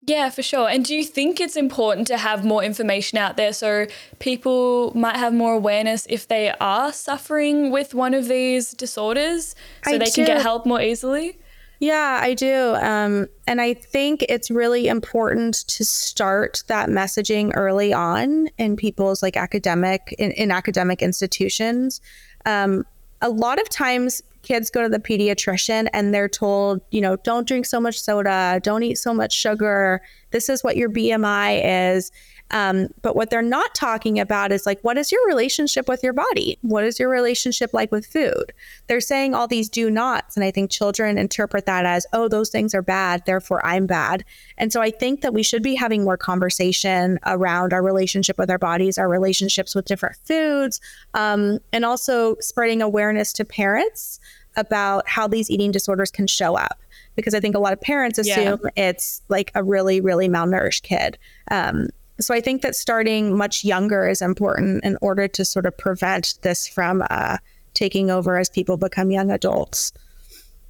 [0.03, 0.67] Yeah, for sure.
[0.67, 3.85] And do you think it's important to have more information out there so
[4.19, 9.93] people might have more awareness if they are suffering with one of these disorders so
[9.93, 10.11] I they do.
[10.11, 11.37] can get help more easily?
[11.81, 12.75] Yeah, I do.
[12.79, 19.23] Um, and I think it's really important to start that messaging early on in people's
[19.23, 21.99] like academic, in, in academic institutions.
[22.45, 22.85] Um,
[23.19, 27.47] a lot of times kids go to the pediatrician and they're told, you know, don't
[27.47, 30.03] drink so much soda, don't eat so much sugar.
[30.29, 32.11] This is what your BMI is.
[32.51, 36.13] Um, but what they're not talking about is like, what is your relationship with your
[36.13, 36.57] body?
[36.61, 38.53] What is your relationship like with food?
[38.87, 40.35] They're saying all these do nots.
[40.35, 44.23] And I think children interpret that as, oh, those things are bad, therefore I'm bad.
[44.57, 48.49] And so I think that we should be having more conversation around our relationship with
[48.49, 50.81] our bodies, our relationships with different foods,
[51.13, 54.19] um, and also spreading awareness to parents
[54.57, 56.81] about how these eating disorders can show up
[57.15, 58.89] because I think a lot of parents assume yeah.
[58.89, 61.17] it's like a really, really malnourished kid.
[61.49, 61.87] Um,
[62.23, 66.35] so I think that starting much younger is important in order to sort of prevent
[66.41, 67.37] this from uh,
[67.73, 69.91] taking over as people become young adults.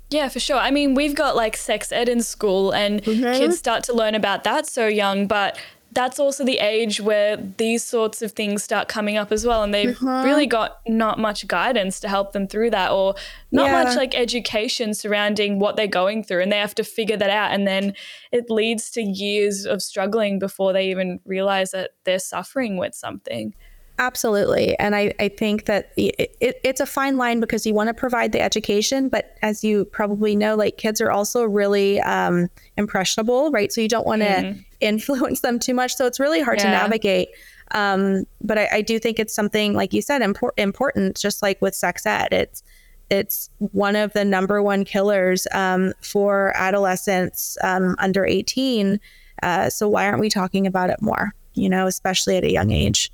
[0.09, 0.57] Yeah, for sure.
[0.57, 3.39] I mean, we've got like sex ed in school, and mm-hmm.
[3.39, 5.57] kids start to learn about that so young, but
[5.93, 9.73] that's also the age where these sorts of things start coming up as well and
[9.73, 10.23] they've uh-huh.
[10.25, 13.13] really got not much guidance to help them through that or
[13.51, 13.84] not yeah.
[13.84, 17.51] much like education surrounding what they're going through and they have to figure that out
[17.51, 17.93] and then
[18.32, 23.54] it leads to years of struggling before they even realize that they're suffering with something
[23.99, 24.75] Absolutely.
[24.80, 27.93] And I, I think that it, it, it's a fine line because you want to
[27.93, 33.51] provide the education, but as you probably know, like kids are also really um, impressionable,
[33.51, 33.71] right?
[33.71, 34.65] So you don't want to mm.
[34.81, 35.95] Influence them too much.
[35.95, 36.65] So it's really hard yeah.
[36.65, 37.29] to navigate.
[37.71, 41.61] Um, but I, I, do think it's something, like you said, impor- important, just like
[41.61, 42.27] with sex ed.
[42.33, 42.63] It's,
[43.09, 48.99] it's one of the number one killers um, for adolescents um, under 18.
[49.41, 52.71] Uh, so why aren't we talking about it more, you know, especially at a young
[52.71, 53.09] age?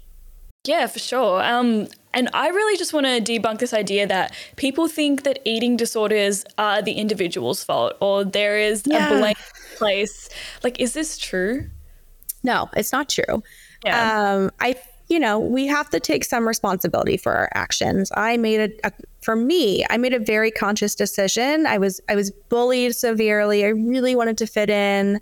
[0.67, 1.41] Yeah, for sure.
[1.43, 5.77] Um, and I really just want to debunk this idea that people think that eating
[5.77, 9.07] disorders are the individual's fault or there is yeah.
[9.07, 9.35] a blame
[9.77, 10.29] place.
[10.63, 11.69] Like, is this true?
[12.43, 13.43] No, it's not true.
[13.85, 14.33] Yeah.
[14.33, 14.75] Um, I,
[15.07, 18.11] you know, we have to take some responsibility for our actions.
[18.15, 21.65] I made a, a, for me, I made a very conscious decision.
[21.65, 23.63] I was, I was bullied severely.
[23.63, 25.21] I really wanted to fit in.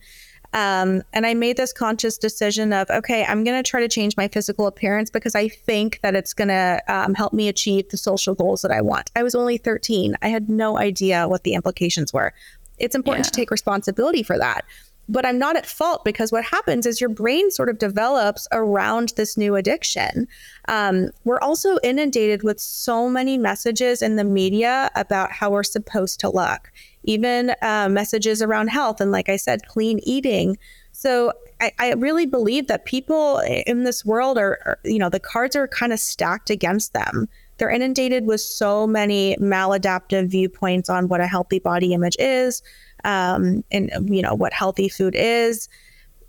[0.55, 4.15] Um, and I made this conscious decision of, okay, I'm going to try to change
[4.15, 7.97] my physical appearance because I think that it's going to um, help me achieve the
[7.97, 9.11] social goals that I want.
[9.17, 10.15] I was only 13.
[10.21, 12.33] I had no idea what the implications were.
[12.79, 13.31] It's important yeah.
[13.31, 14.63] to take responsibility for that
[15.07, 19.13] but I'm not at fault because what happens is your brain sort of develops around
[19.15, 20.27] this new addiction.
[20.67, 26.19] Um, we're also inundated with so many messages in the media about how we're supposed
[26.21, 26.71] to look,
[27.05, 30.57] even uh, messages around health and, like I said, clean eating.
[30.91, 35.19] So I, I really believe that people in this world are, are you know, the
[35.19, 37.27] cards are kind of stacked against them.
[37.57, 42.61] They're inundated with so many maladaptive viewpoints on what a healthy body image is,
[43.05, 45.69] um, and you know what healthy food is.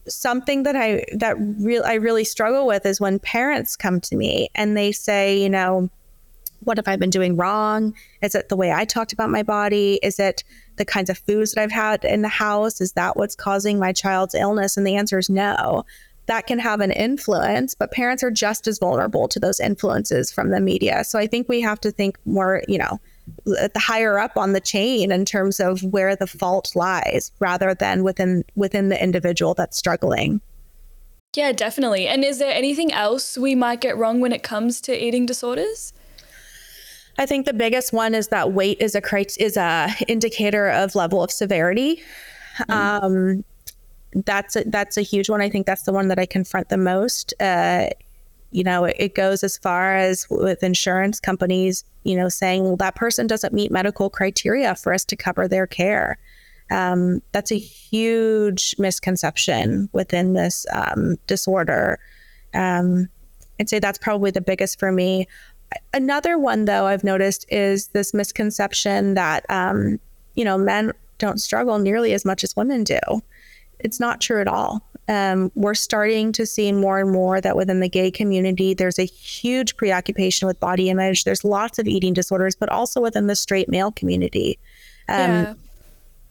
[0.07, 4.51] Something that I that real I really struggle with is when parents come to me
[4.55, 5.91] and they say, you know,
[6.61, 7.93] what have I been doing wrong?
[8.23, 9.99] Is it the way I talked about my body?
[10.05, 10.45] Is it
[10.77, 12.81] the kinds of foods that I've had in the house?
[12.81, 14.77] Is that what's causing my child's illness?
[14.77, 15.85] And the answer is no.
[16.27, 20.51] That can have an influence, but parents are just as vulnerable to those influences from
[20.51, 21.05] the media.
[21.05, 23.01] So I think we have to think more, you know,
[23.45, 28.03] the higher up on the chain in terms of where the fault lies rather than
[28.03, 30.41] within within the individual that's struggling.
[31.37, 32.09] Yeah, definitely.
[32.09, 35.93] And is there anything else we might get wrong when it comes to eating disorders?
[37.19, 39.03] I think the biggest one is that weight is a
[39.39, 42.03] is a indicator of level of severity.
[42.69, 43.03] Mm.
[43.03, 43.45] Um,
[44.25, 45.41] that's a, that's a huge one.
[45.41, 47.35] I think that's the one that I confront the most.
[47.41, 47.89] Uh,
[48.51, 52.77] you know, it, it goes as far as with insurance companies, you know, saying, well,
[52.77, 56.19] that person doesn't meet medical criteria for us to cover their care.
[56.71, 61.99] Um, that's a huge misconception within this um, disorder.
[62.55, 63.09] Um,
[63.61, 65.27] I'd say that's probably the biggest for me.
[65.93, 69.99] Another one, though, I've noticed is this misconception that, um,
[70.35, 72.99] you know, men don't struggle nearly as much as women do.
[73.79, 74.83] It's not true at all.
[75.09, 79.05] Um, we're starting to see more and more that within the gay community, there's a
[79.05, 81.25] huge preoccupation with body image.
[81.25, 84.59] There's lots of eating disorders, but also within the straight male community.
[85.09, 85.55] Um, yeah.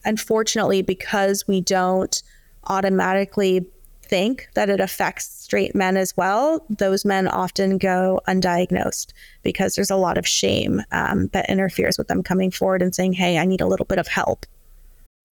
[0.04, 2.22] Unfortunately, because we don't
[2.64, 3.66] automatically
[4.08, 9.90] think that it affects straight men as well, those men often go undiagnosed because there's
[9.90, 13.44] a lot of shame um, that interferes with them coming forward and saying, Hey, I
[13.44, 14.46] need a little bit of help.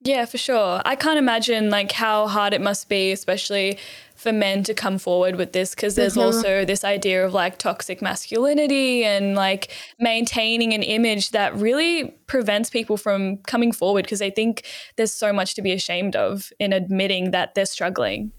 [0.05, 0.81] Yeah, for sure.
[0.83, 3.77] I can't imagine like how hard it must be, especially
[4.15, 6.35] for men to come forward with this because there's mm-hmm.
[6.35, 12.69] also this idea of like toxic masculinity and like maintaining an image that really prevents
[12.69, 14.65] people from coming forward because they think
[14.97, 18.33] there's so much to be ashamed of in admitting that they're struggling.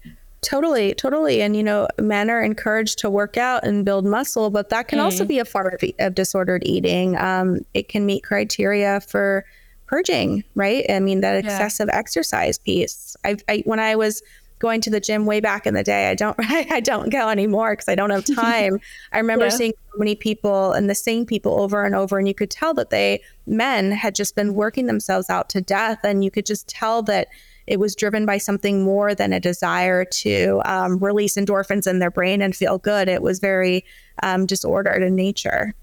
[0.45, 1.41] Totally, totally.
[1.41, 4.99] And, you know, men are encouraged to work out and build muscle, but that can
[4.99, 5.03] mm.
[5.03, 7.17] also be a form of, of disordered eating.
[7.17, 9.43] Um, it can meet criteria for
[9.87, 10.85] purging, right?
[10.87, 11.97] I mean, that excessive yeah.
[11.97, 13.17] exercise piece.
[13.25, 14.21] I, I, when I was
[14.59, 17.71] going to the gym way back in the day, I don't, I don't go anymore
[17.71, 18.79] because I don't have time.
[19.13, 19.49] I remember yeah.
[19.49, 22.75] seeing so many people and the same people over and over, and you could tell
[22.75, 26.67] that they, men, had just been working themselves out to death, and you could just
[26.67, 27.29] tell that
[27.67, 32.11] it was driven by something more than a desire to um, release endorphins in their
[32.11, 33.07] brain and feel good.
[33.07, 33.85] It was very
[34.23, 35.73] um, disordered in nature.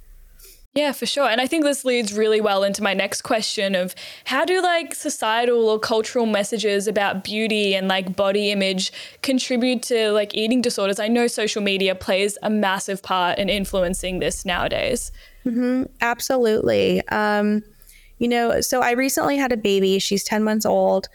[0.75, 1.29] Yeah, for sure.
[1.29, 4.95] And I think this leads really well into my next question of how do like
[4.95, 8.91] societal or cultural messages about beauty and like body image
[9.21, 10.99] contribute to like eating disorders?
[10.99, 15.13] I know social media plays a massive part in influencing this nowadays.
[15.45, 17.07] Mm-hmm, absolutely.
[17.09, 17.63] Um,
[18.17, 19.99] you know, so I recently had a baby.
[19.99, 21.09] She's 10 months old.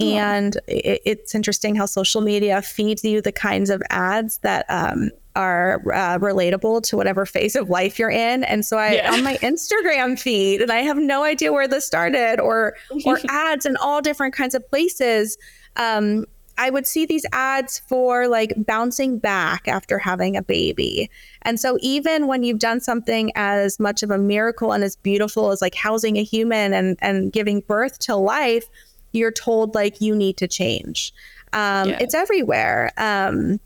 [0.00, 5.10] And it, it's interesting how social media feeds you the kinds of ads that um,
[5.36, 8.44] are uh, relatable to whatever phase of life you're in.
[8.44, 9.12] And so I yeah.
[9.12, 13.66] on my Instagram feed, and I have no idea where this started, or or ads
[13.66, 15.36] in all different kinds of places.
[15.76, 16.26] Um,
[16.56, 21.10] I would see these ads for like bouncing back after having a baby.
[21.42, 25.50] And so even when you've done something as much of a miracle and as beautiful
[25.50, 28.66] as like housing a human and and giving birth to life,
[29.14, 31.12] you're told like you need to change.
[31.52, 31.98] Um, yeah.
[32.00, 32.90] It's everywhere.
[32.96, 33.60] Um,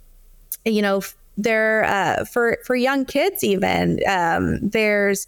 [0.65, 1.01] you know,
[1.39, 5.27] there uh, for for young kids even um, there's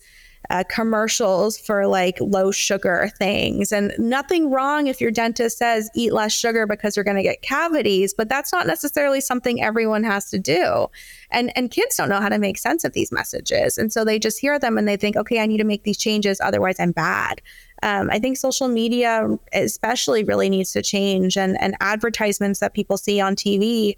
[0.50, 6.12] uh, commercials for like low sugar things and nothing wrong if your dentist says eat
[6.12, 10.28] less sugar because you're going to get cavities but that's not necessarily something everyone has
[10.28, 10.88] to do
[11.30, 14.18] and and kids don't know how to make sense of these messages and so they
[14.18, 16.90] just hear them and they think okay i need to make these changes otherwise i'm
[16.90, 17.40] bad
[17.82, 22.96] Um, I think social media, especially, really needs to change, and and advertisements that people
[22.96, 23.96] see on TV,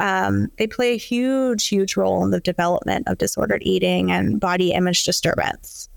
[0.00, 4.72] um, they play a huge, huge role in the development of disordered eating and body
[4.72, 5.88] image disturbance.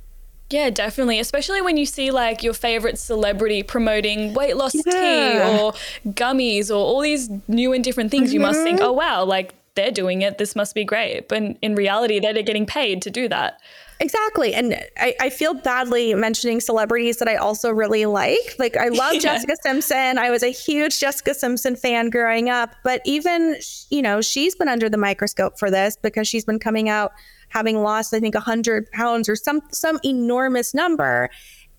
[0.49, 1.19] Yeah, definitely.
[1.19, 4.83] Especially when you see like your favorite celebrity promoting weight loss yeah.
[4.83, 5.73] tea or
[6.13, 8.35] gummies or all these new and different things, mm-hmm.
[8.35, 8.87] you must think, mm-hmm.
[8.87, 10.37] oh, wow, like they're doing it.
[10.37, 11.27] This must be great.
[11.27, 13.59] But in reality, they're getting paid to do that.
[13.99, 14.53] Exactly.
[14.53, 18.55] And I, I, feel badly mentioning celebrities that I also really like.
[18.59, 19.19] Like, I love yeah.
[19.19, 20.17] Jessica Simpson.
[20.17, 22.75] I was a huge Jessica Simpson fan growing up.
[22.83, 23.57] But even,
[23.89, 27.11] you know, she's been under the microscope for this because she's been coming out
[27.49, 31.29] having lost, I think, 100 pounds or some, some enormous number.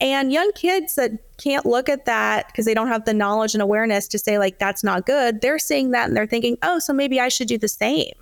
[0.00, 3.62] And young kids that can't look at that because they don't have the knowledge and
[3.62, 6.92] awareness to say, like, that's not good, they're seeing that and they're thinking, oh, so
[6.92, 8.12] maybe I should do the same.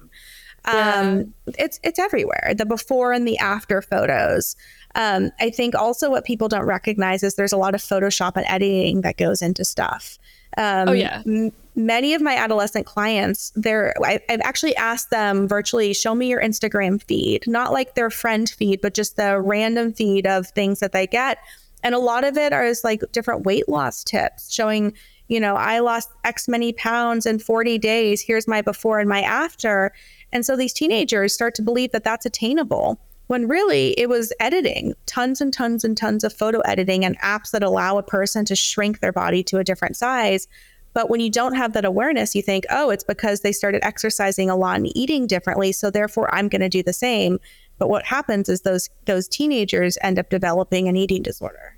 [0.67, 1.01] Yeah.
[1.01, 2.53] Um, it's it's everywhere.
[2.57, 4.57] The before and the after photos.
[4.95, 8.47] Um, I think also what people don't recognize is there's a lot of Photoshop and
[8.49, 10.19] editing that goes into stuff.
[10.57, 11.23] Um, oh yeah.
[11.27, 16.29] M- many of my adolescent clients, they're I, I've actually asked them virtually, show me
[16.29, 20.81] your Instagram feed, not like their friend feed, but just the random feed of things
[20.81, 21.39] that they get.
[21.83, 24.95] And a lot of it is like different weight loss tips, showing
[25.29, 28.23] you know, I lost X many pounds in 40 days.
[28.23, 29.93] Here's my before and my after.
[30.33, 34.95] And so these teenagers start to believe that that's attainable when really it was editing,
[35.07, 38.55] tons and tons and tons of photo editing and apps that allow a person to
[38.55, 40.47] shrink their body to a different size.
[40.95, 44.49] But when you don't have that awareness, you think, oh, it's because they started exercising
[44.49, 45.73] a lot and eating differently.
[45.73, 47.39] So therefore, I'm going to do the same.
[47.79, 51.77] But what happens is those those teenagers end up developing an eating disorder.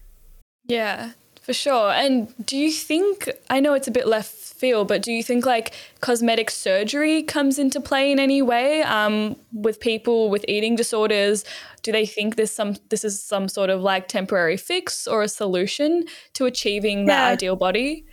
[0.67, 1.13] Yeah,
[1.49, 1.91] for sure.
[1.93, 5.47] And do you think I know it's a bit left field, but do you think
[5.47, 5.73] like
[6.03, 11.47] cosmetic surgery comes into play in any way um, with people with eating disorders?
[11.83, 15.29] Do they think this some this is some sort of like temporary fix or a
[15.29, 17.07] solution to achieving yeah.
[17.07, 18.05] that ideal body?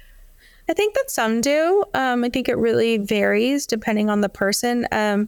[0.70, 1.84] I think that some do.
[1.94, 4.88] Um, I think it really varies depending on the person.
[4.94, 5.28] Um,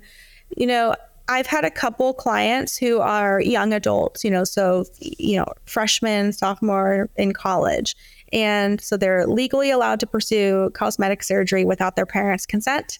[0.55, 0.95] you know,
[1.29, 6.31] I've had a couple clients who are young adults, you know, so, you know, freshmen,
[6.31, 7.95] sophomore in college.
[8.31, 12.99] And so they're legally allowed to pursue cosmetic surgery without their parents' consent.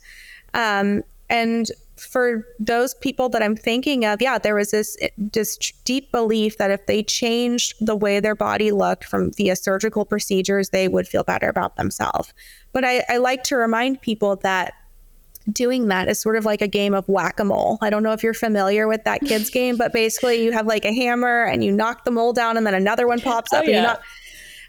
[0.53, 6.11] Um, and for those people that I'm thinking of, yeah, there was this this deep
[6.11, 10.87] belief that if they changed the way their body looked from via surgical procedures, they
[10.87, 12.33] would feel better about themselves.
[12.71, 14.73] But I, I like to remind people that
[15.51, 17.77] doing that is sort of like a game of whack-a-mole.
[17.81, 20.85] I don't know if you're familiar with that kids game, but basically you have like
[20.85, 23.63] a hammer and you knock the mole down and then another one pops up oh,
[23.63, 23.81] and yeah.
[23.81, 24.03] you knock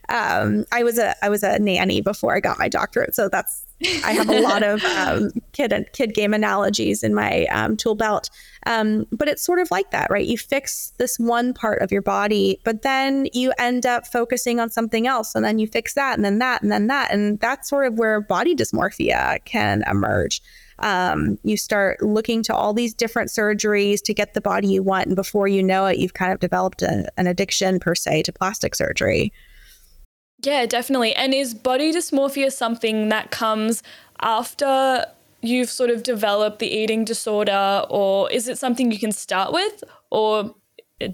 [0.09, 3.65] um, I was a I was a nanny before I got my doctorate, so that's
[4.05, 8.31] I have a lot of um, kid kid game analogies in my um, tool belt.
[8.67, 10.27] Um, but it's sort of like that, right?
[10.27, 14.71] You fix this one part of your body, but then you end up focusing on
[14.71, 17.69] something else, and then you fix that, and then that, and then that, and that's
[17.69, 20.43] sort of where body dysmorphia can emerge.
[20.81, 25.07] Um, you start looking to all these different surgeries to get the body you want,
[25.07, 28.33] and before you know it, you've kind of developed a, an addiction per se to
[28.33, 29.33] plastic surgery.
[30.45, 31.15] Yeah, definitely.
[31.15, 33.83] And is body dysmorphia something that comes
[34.21, 35.05] after
[35.43, 39.85] you've sort of developed the eating disorder, or is it something you can start with,
[40.11, 40.55] or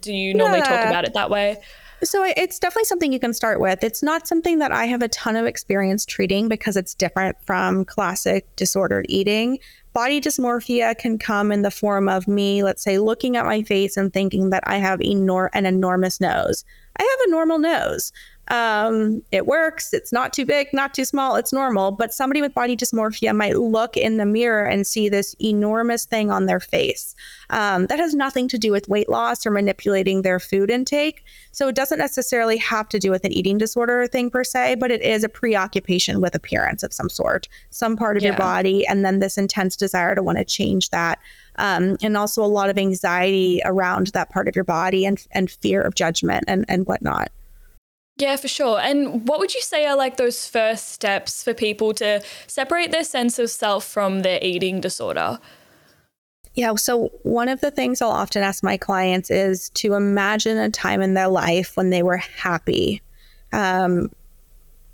[0.01, 0.65] do you normally yeah.
[0.65, 1.57] talk about it that way?
[2.05, 3.83] So it's definitely something you can start with.
[3.83, 7.85] It's not something that I have a ton of experience treating because it's different from
[7.85, 9.59] classic disordered eating.
[9.95, 13.97] Body dysmorphia can come in the form of me, let's say, looking at my face
[13.97, 16.65] and thinking that I have enor- an enormous nose.
[16.99, 18.13] I have a normal nose
[18.49, 19.95] um, it works.
[19.95, 21.37] It's not too big, not too small.
[21.37, 21.93] It's normal.
[21.93, 26.31] But somebody with body dysmorphia might look in the mirror and see this enormous thing
[26.31, 27.15] on their face.
[27.51, 31.25] Um, that has nothing to do with weight loss or manipulating their food intake.
[31.53, 34.91] So it doesn't necessarily have to do with an eating disorder thing per se, but
[34.91, 38.31] it is a preoccupation with appearance of some sort, some part of yeah.
[38.31, 41.19] your body, and then this intense desire to want to change that.
[41.57, 45.49] Um, and also a lot of anxiety around that part of your body and, and
[45.49, 47.31] fear of judgment and, and whatnot.
[48.17, 48.79] Yeah, for sure.
[48.81, 53.03] And what would you say are like those first steps for people to separate their
[53.03, 55.41] sense of self from their eating disorder?
[56.55, 60.71] Yeah, so one of the things I'll often ask my clients is to imagine a
[60.71, 63.03] time in their life when they were happy.
[63.53, 64.11] Um,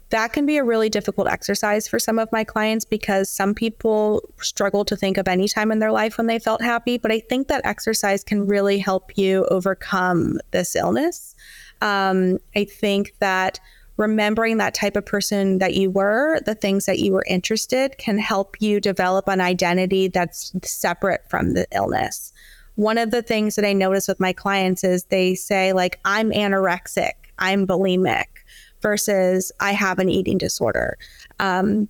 [0.09, 4.23] that can be a really difficult exercise for some of my clients because some people
[4.41, 6.97] struggle to think of any time in their life when they felt happy.
[6.99, 11.37] But I think that exercise can really help you overcome this illness.
[11.81, 13.61] Um, I think that
[13.97, 18.18] remembering that type of person that you were, the things that you were interested, can
[18.18, 22.33] help you develop an identity that's separate from the illness.
[22.76, 26.31] One of the things that I notice with my clients is they say, like, I'm
[26.31, 27.12] anorexic.
[27.39, 28.24] I'm bulimic
[28.81, 30.97] versus I have an eating disorder.
[31.39, 31.89] Um,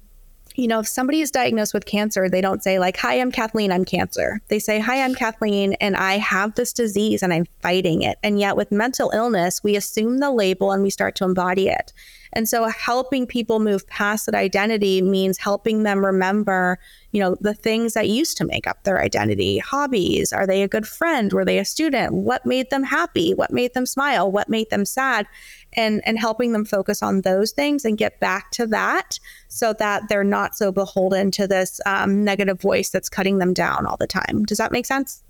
[0.61, 3.73] you know, if somebody is diagnosed with cancer, they don't say, like, hi, I'm Kathleen,
[3.73, 4.43] I'm cancer.
[4.49, 8.19] They say, hi, I'm Kathleen, and I have this disease and I'm fighting it.
[8.23, 11.95] And yet, with mental illness, we assume the label and we start to embody it.
[12.33, 16.79] And so helping people move past that identity means helping them remember,
[17.13, 19.59] you know, the things that used to make up their identity.
[19.59, 21.33] Hobbies, are they a good friend?
[21.33, 22.15] Were they a student?
[22.15, 23.35] What made them happy?
[23.35, 24.31] What made them smile?
[24.31, 25.27] What made them sad?
[25.75, 29.19] And and helping them focus on those things and get back to that
[29.49, 33.87] so that they're not so beholden to this um, negative voice that's cutting them down
[33.87, 34.45] all the time.
[34.45, 35.23] Does that make sense?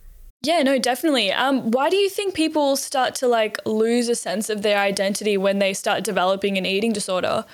[0.43, 1.33] Yeah, no, definitely.
[1.33, 5.37] Um, why do you think people start to like lose a sense of their identity
[5.37, 7.45] when they start developing an eating disorder?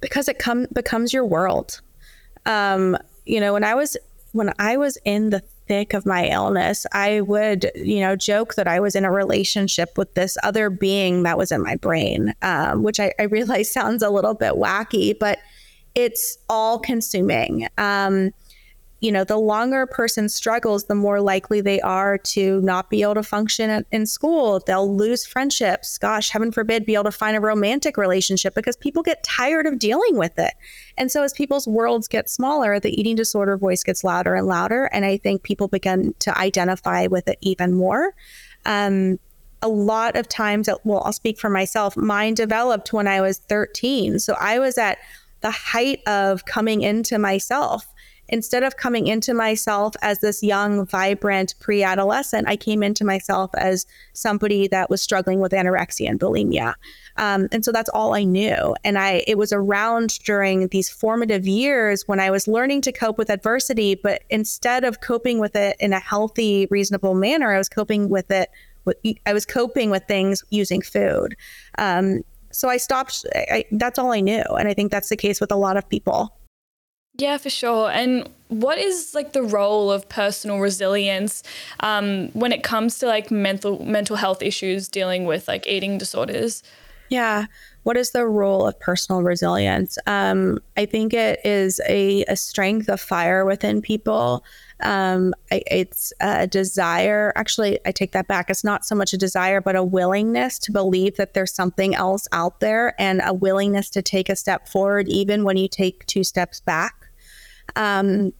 [0.00, 1.82] Because it come becomes your world.
[2.46, 2.96] Um,
[3.26, 3.98] you know, when I was
[4.32, 5.40] when I was in the
[5.70, 9.98] thick of my illness, I would, you know, joke that I was in a relationship
[9.98, 14.02] with this other being that was in my brain, um, which I, I realize sounds
[14.02, 15.38] a little bit wacky, but
[15.94, 17.68] it's all consuming.
[17.76, 18.30] Um,
[19.00, 23.02] you know, the longer a person struggles, the more likely they are to not be
[23.02, 24.60] able to function in school.
[24.66, 25.96] They'll lose friendships.
[25.96, 29.78] Gosh, heaven forbid, be able to find a romantic relationship because people get tired of
[29.78, 30.52] dealing with it.
[30.98, 34.84] And so, as people's worlds get smaller, the eating disorder voice gets louder and louder.
[34.92, 38.14] And I think people begin to identify with it even more.
[38.66, 39.18] Um,
[39.62, 44.18] a lot of times, well, I'll speak for myself, mine developed when I was 13.
[44.18, 44.98] So I was at
[45.40, 47.86] the height of coming into myself
[48.30, 53.50] instead of coming into myself as this young, vibrant pre adolescent, I came into myself
[53.54, 56.74] as somebody that was struggling with anorexia and bulimia.
[57.16, 58.74] Um, and so that's all I knew.
[58.84, 63.18] And I, it was around during these formative years when I was learning to cope
[63.18, 67.68] with adversity, but instead of coping with it in a healthy, reasonable manner, I was
[67.68, 68.48] coping with it.
[69.26, 71.36] I was coping with things using food.
[71.78, 73.24] Um, so I stopped.
[73.34, 74.42] I, that's all I knew.
[74.42, 76.39] And I think that's the case with a lot of people.
[77.14, 77.90] Yeah, for sure.
[77.90, 81.42] And what is like the role of personal resilience
[81.80, 86.62] um, when it comes to like mental mental health issues dealing with like eating disorders?
[87.10, 87.46] Yeah.
[87.82, 89.98] What is the role of personal resilience?
[90.06, 94.44] Um, I think it is a, a strength of fire within people.
[94.80, 97.32] Um, it's a desire.
[97.34, 98.48] Actually, I take that back.
[98.48, 102.28] It's not so much a desire, but a willingness to believe that there's something else
[102.32, 106.22] out there and a willingness to take a step forward, even when you take two
[106.22, 106.99] steps back.
[107.76, 108.32] Um,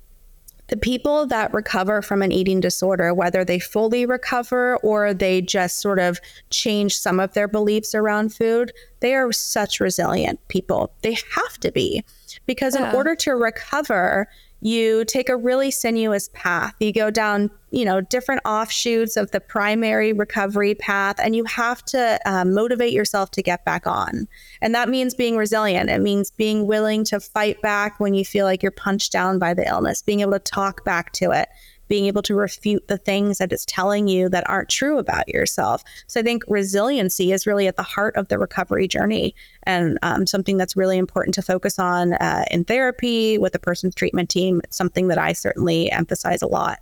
[0.71, 5.81] the people that recover from an eating disorder, whether they fully recover or they just
[5.81, 6.21] sort of
[6.51, 10.93] change some of their beliefs around food, they are such resilient people.
[11.03, 12.05] They have to be
[12.47, 12.89] because yeah.
[12.89, 14.29] in order to recover,
[14.61, 16.75] you take a really sinuous path.
[16.81, 21.83] You go down, you know, different offshoots of the primary recovery path, and you have
[21.87, 24.29] to um, motivate yourself to get back on.
[24.61, 25.89] And that means being resilient.
[25.89, 29.55] It means being willing to fight back when you feel like you're punched down by
[29.55, 31.49] the illness, being able to talk back to it,
[31.91, 35.83] being able to refute the things that it's telling you that aren't true about yourself.
[36.07, 39.35] So I think resiliency is really at the heart of the recovery journey
[39.65, 43.97] and um, something that's really important to focus on uh, in therapy with the person's
[43.97, 44.61] treatment team.
[44.63, 46.79] It's something that I certainly emphasize a lot.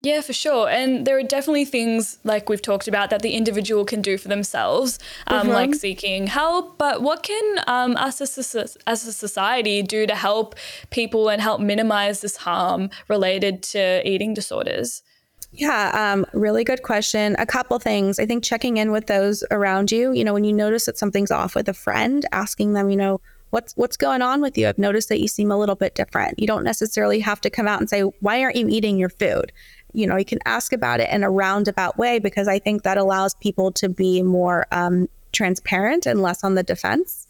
[0.00, 0.68] Yeah, for sure.
[0.68, 4.28] And there are definitely things like we've talked about that the individual can do for
[4.28, 5.50] themselves, um, mm-hmm.
[5.50, 6.78] like seeking help.
[6.78, 10.54] But what can um, us as a, as a society do to help
[10.90, 15.02] people and help minimize this harm related to eating disorders?
[15.50, 17.34] Yeah, um, really good question.
[17.38, 18.20] A couple things.
[18.20, 20.12] I think checking in with those around you.
[20.12, 23.20] You know, when you notice that something's off with a friend, asking them, you know,
[23.50, 24.68] what's what's going on with you?
[24.68, 26.38] I've noticed that you seem a little bit different.
[26.38, 29.52] You don't necessarily have to come out and say, why aren't you eating your food?
[29.92, 32.98] You know, you can ask about it in a roundabout way because I think that
[32.98, 37.26] allows people to be more um, transparent and less on the defense.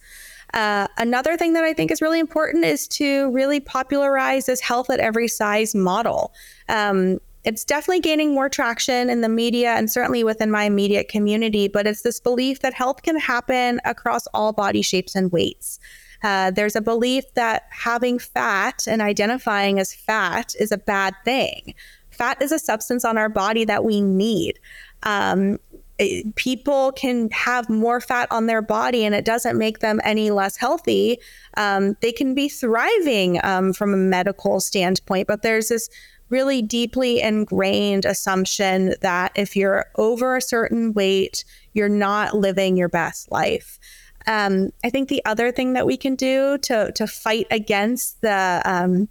[0.55, 4.89] Uh, another thing that I think is really important is to really popularize this health
[4.91, 6.33] at every size model.
[6.69, 11.69] Um, it's definitely gaining more traction in the media and certainly within my immediate community,
[11.69, 15.79] but it's this belief that health can happen across all body shapes and weights.
[16.23, 21.75] Uh, there's a belief that having fat and identifying as fat is a bad thing
[22.19, 24.59] fat is a substance on our body that we need.
[25.05, 25.59] Um,
[25.99, 30.31] it, people can have more fat on their body and it doesn't make them any
[30.31, 31.19] less healthy.
[31.57, 35.89] Um, they can be thriving um, from a medical standpoint, but there's this
[36.29, 42.89] really deeply ingrained assumption that if you're over a certain weight, you're not living your
[42.89, 43.79] best life.
[44.27, 48.61] Um, I think the other thing that we can do to to fight against the
[48.65, 49.09] um,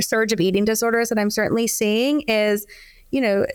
[0.00, 2.66] surge of eating disorders that I'm certainly seeing is,
[3.10, 3.46] you know,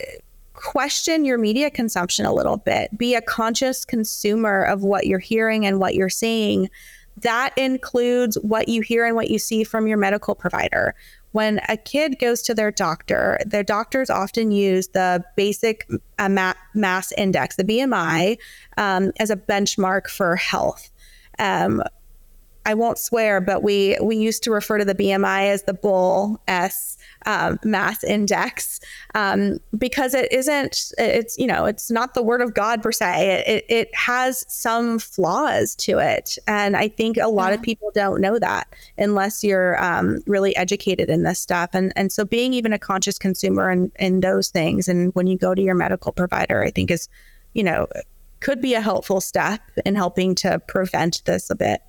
[0.54, 2.98] question your media consumption a little bit.
[2.98, 6.70] Be a conscious consumer of what you're hearing and what you're seeing.
[7.22, 10.96] That includes what you hear and what you see from your medical provider.
[11.32, 17.12] When a kid goes to their doctor, their doctors often use the basic uh, mass
[17.18, 18.38] index, the BMI,
[18.78, 20.92] um, as a benchmark for health.
[21.38, 21.84] Um,
[22.66, 26.42] I won't swear, but we we used to refer to the BMI as the bull
[26.48, 26.98] S
[27.28, 28.80] um, mass index
[29.14, 30.92] um, because it isn't.
[30.98, 33.44] It's you know it's not the word of God per se.
[33.46, 37.56] It it has some flaws to it, and I think a lot yeah.
[37.56, 41.70] of people don't know that unless you're um, really educated in this stuff.
[41.74, 45.38] And and so being even a conscious consumer in in those things, and when you
[45.38, 47.10] go to your medical provider, I think is
[47.54, 47.88] you know
[48.40, 51.82] could be a helpful step in helping to prevent this a bit.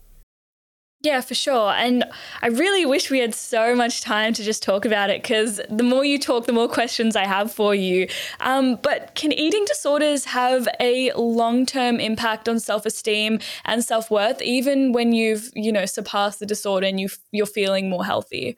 [1.02, 1.72] Yeah, for sure.
[1.72, 2.04] And
[2.42, 5.84] I really wish we had so much time to just talk about it because the
[5.84, 8.08] more you talk, the more questions I have for you.
[8.40, 14.10] Um, but can eating disorders have a long term impact on self esteem and self
[14.10, 18.56] worth, even when you've, you know, surpassed the disorder and you, you're feeling more healthy?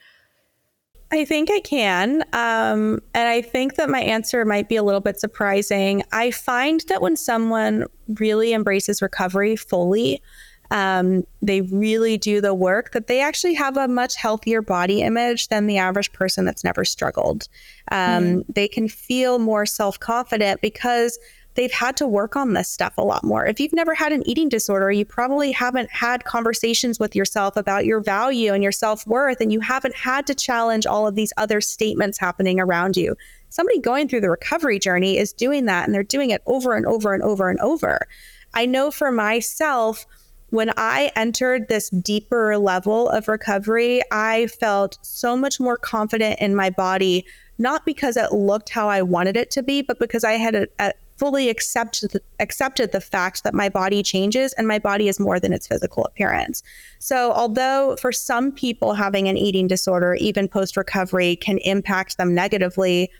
[1.11, 2.22] I think I can.
[2.32, 6.03] Um, and I think that my answer might be a little bit surprising.
[6.12, 7.86] I find that when someone
[8.18, 10.22] really embraces recovery fully,
[10.71, 15.49] um, they really do the work that they actually have a much healthier body image
[15.49, 17.49] than the average person that's never struggled.
[17.91, 18.45] Um, mm.
[18.55, 21.19] They can feel more self confident because
[21.55, 23.47] they've had to work on this stuff a lot more.
[23.47, 27.85] If you've never had an eating disorder, you probably haven't had conversations with yourself about
[27.85, 31.33] your value and your self worth, and you haven't had to challenge all of these
[31.37, 33.16] other statements happening around you.
[33.49, 36.85] Somebody going through the recovery journey is doing that, and they're doing it over and
[36.85, 38.07] over and over and over.
[38.55, 40.07] I know for myself,
[40.51, 46.55] when I entered this deeper level of recovery, I felt so much more confident in
[46.55, 47.27] my body,
[47.59, 50.67] not because it looked how I wanted it to be, but because I had a,
[50.79, 55.41] a fully accepted accepted the fact that my body changes and my body is more
[55.41, 56.63] than its physical appearance.
[56.99, 62.35] So, although for some people having an eating disorder, even post recovery, can impact them
[62.35, 63.11] negatively,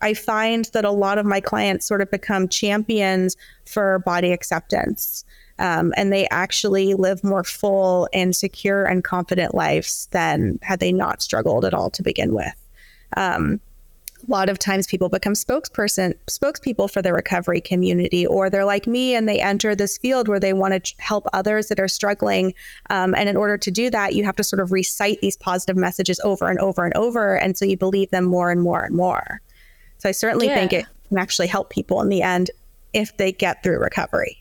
[0.00, 5.24] I find that a lot of my clients sort of become champions for body acceptance
[5.60, 10.90] um, and they actually live more full and secure and confident lives than had they
[10.90, 12.54] not struggled at all to begin with.
[13.16, 13.60] Um,
[14.26, 18.86] a lot of times people become spokesperson spokespeople for the recovery community or they're like
[18.86, 22.52] me and they enter this field where they want to help others that are struggling
[22.90, 25.76] um, and in order to do that you have to sort of recite these positive
[25.76, 28.94] messages over and over and over and so you believe them more and more and
[28.94, 29.40] more
[29.98, 30.54] so i certainly yeah.
[30.54, 32.50] think it can actually help people in the end
[32.92, 34.39] if they get through recovery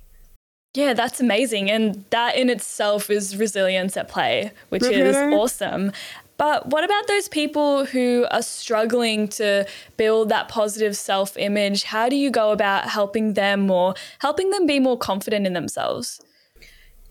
[0.74, 1.72] yeah, that's amazing.
[1.72, 5.91] And that in itself is resilience at play, which is awesome.
[6.38, 9.67] But what about those people who are struggling to
[9.97, 11.84] build that positive self image?
[11.84, 16.22] How do you go about helping them or helping them be more confident in themselves?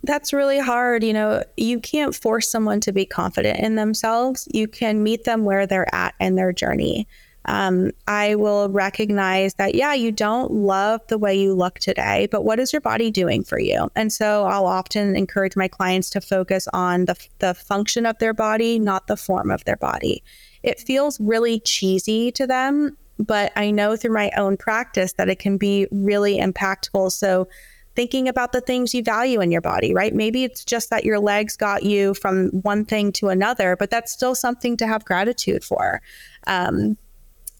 [0.05, 1.03] That's really hard.
[1.03, 4.49] You know, you can't force someone to be confident in themselves.
[4.53, 7.09] You can meet them where they're at in their journey
[7.49, 12.45] um, I will recognize that, yeah, you don't love the way you look today, but
[12.45, 13.91] what is your body doing for you?
[13.97, 18.35] And so I'll often encourage my clients to focus on the, the function of their
[18.35, 20.23] body, not the form of their body.
[20.63, 25.39] It feels really cheesy to them, but I know through my own practice that it
[25.39, 27.13] can be really impactful.
[27.13, 27.49] So,
[27.97, 30.15] thinking about the things you value in your body, right?
[30.15, 34.13] Maybe it's just that your legs got you from one thing to another, but that's
[34.13, 36.01] still something to have gratitude for.
[36.47, 36.97] Um,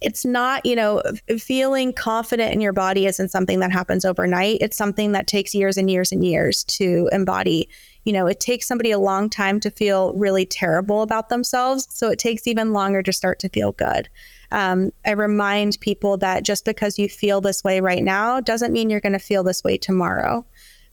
[0.01, 1.03] it's not, you know,
[1.39, 4.59] feeling confident in your body isn't something that happens overnight.
[4.61, 7.69] It's something that takes years and years and years to embody.
[8.05, 11.89] You know, it takes somebody a long time to feel really terrible about themselves.
[11.91, 14.09] So it takes even longer to start to feel good.
[14.51, 18.91] Um, I remind people that just because you feel this way right now doesn't mean
[18.91, 20.47] you're going to feel this way tomorrow.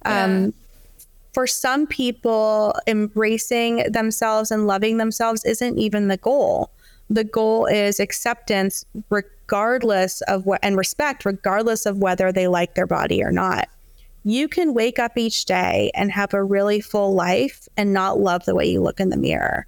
[0.03, 0.23] Yeah.
[0.25, 0.53] Um,
[1.33, 6.71] for some people, embracing themselves and loving themselves isn't even the goal
[7.09, 12.87] the goal is acceptance regardless of what and respect regardless of whether they like their
[12.87, 13.67] body or not.
[14.23, 18.45] You can wake up each day and have a really full life and not love
[18.45, 19.67] the way you look in the mirror.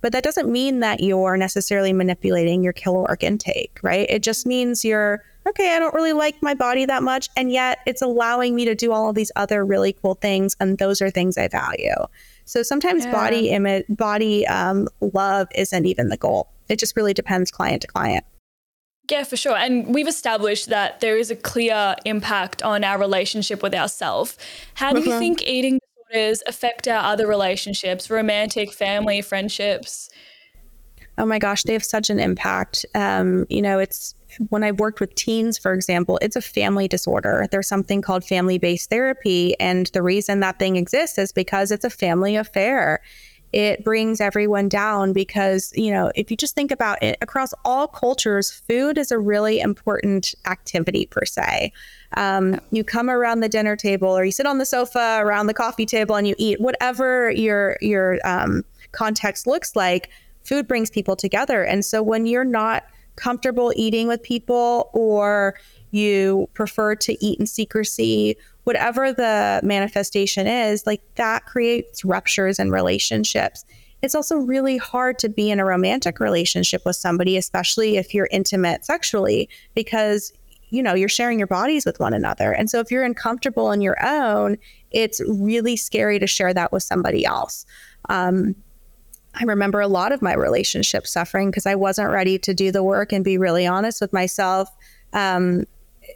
[0.00, 4.08] But that doesn't mean that you're necessarily manipulating your caloric intake right?
[4.08, 7.78] It just means you're okay i don't really like my body that much and yet
[7.86, 11.10] it's allowing me to do all of these other really cool things and those are
[11.10, 11.94] things i value.
[12.44, 13.12] So sometimes yeah.
[13.12, 17.88] body image body um, love isn't even the goal it just really depends client to
[17.88, 18.24] client.
[19.10, 19.56] Yeah, for sure.
[19.56, 24.36] And we've established that there is a clear impact on our relationship with ourselves.
[24.74, 25.10] How do mm-hmm.
[25.10, 30.10] you think eating disorders affect our other relationships, romantic, family, friendships?
[31.16, 32.84] Oh my gosh, they have such an impact.
[32.94, 34.14] Um, you know, it's
[34.50, 37.46] when I've worked with teens, for example, it's a family disorder.
[37.50, 39.58] There's something called family based therapy.
[39.58, 43.00] And the reason that thing exists is because it's a family affair.
[43.52, 47.88] It brings everyone down because, you know, if you just think about it across all
[47.88, 51.72] cultures, food is a really important activity per se.
[52.16, 55.54] Um, you come around the dinner table or you sit on the sofa around the
[55.54, 60.10] coffee table and you eat whatever your, your um, context looks like.
[60.44, 61.62] Food brings people together.
[61.62, 62.84] And so when you're not
[63.16, 65.58] comfortable eating with people or
[65.90, 68.36] you prefer to eat in secrecy,
[68.68, 73.64] whatever the manifestation is, like that creates ruptures in relationships.
[74.02, 78.28] It's also really hard to be in a romantic relationship with somebody, especially if you're
[78.30, 80.34] intimate sexually, because
[80.68, 82.52] you know you're sharing your bodies with one another.
[82.52, 84.58] And so if you're uncomfortable on your own,
[84.90, 87.64] it's really scary to share that with somebody else.
[88.10, 88.54] Um,
[89.34, 92.82] I remember a lot of my relationship suffering because I wasn't ready to do the
[92.82, 94.68] work and be really honest with myself.
[95.14, 95.64] Um,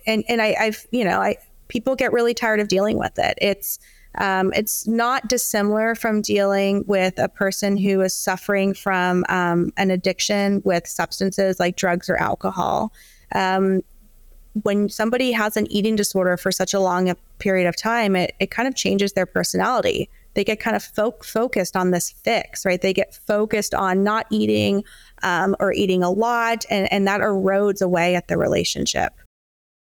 [0.06, 1.38] and and I, I've you know I
[1.72, 3.38] people get really tired of dealing with it.
[3.40, 3.78] It's
[4.18, 9.90] um, it's not dissimilar from dealing with a person who is suffering from um, an
[9.90, 12.92] addiction with substances like drugs or alcohol.
[13.34, 13.80] Um,
[14.64, 18.50] when somebody has an eating disorder for such a long period of time, it, it
[18.50, 22.80] kind of changes their personality they get kind of fo- focused on this fix, right?
[22.80, 24.84] They get focused on not eating
[25.22, 29.12] um, or eating a lot, and, and that erodes away at the relationship.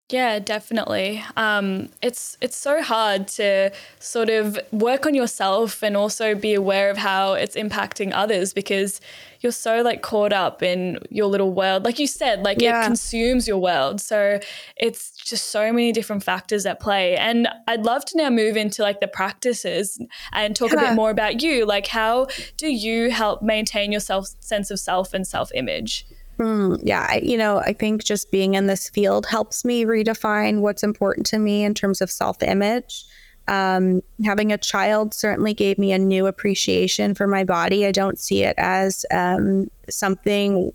[0.09, 1.23] Yeah, definitely.
[1.37, 6.89] Um, it's it's so hard to sort of work on yourself and also be aware
[6.89, 9.01] of how it's impacting others because
[9.41, 11.85] you're so like caught up in your little world.
[11.85, 12.81] Like you said, like yeah.
[12.81, 14.01] it consumes your world.
[14.01, 14.39] So
[14.75, 17.15] it's just so many different factors at play.
[17.15, 20.01] And I'd love to now move into like the practices
[20.33, 20.79] and talk yeah.
[20.79, 21.67] a bit more about you.
[21.67, 26.07] Like how do you help maintain your self sense of self and self image?
[26.39, 30.61] Mm, yeah, I, you know, I think just being in this field helps me redefine
[30.61, 33.03] what's important to me in terms of self image.
[33.49, 37.85] Um, having a child certainly gave me a new appreciation for my body.
[37.85, 40.71] I don't see it as um, something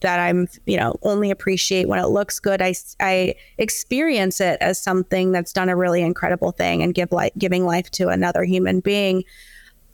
[0.00, 2.60] that I'm, you know, only appreciate when it looks good.
[2.60, 7.32] I, I experience it as something that's done a really incredible thing and give life,
[7.38, 9.22] giving life to another human being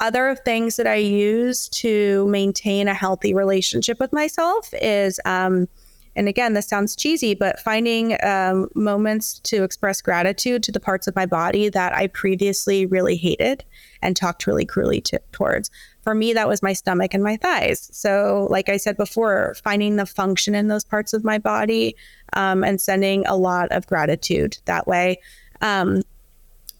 [0.01, 5.68] other things that I use to maintain a healthy relationship with myself is, um,
[6.16, 11.07] and again, this sounds cheesy, but finding um, moments to express gratitude to the parts
[11.07, 13.64] of my body that I previously really hated
[14.03, 15.70] and talked really cruelly to, towards.
[16.03, 17.88] For me, that was my stomach and my thighs.
[17.92, 21.94] So, like I said before, finding the function in those parts of my body
[22.32, 25.20] um, and sending a lot of gratitude that way.
[25.61, 26.03] Um,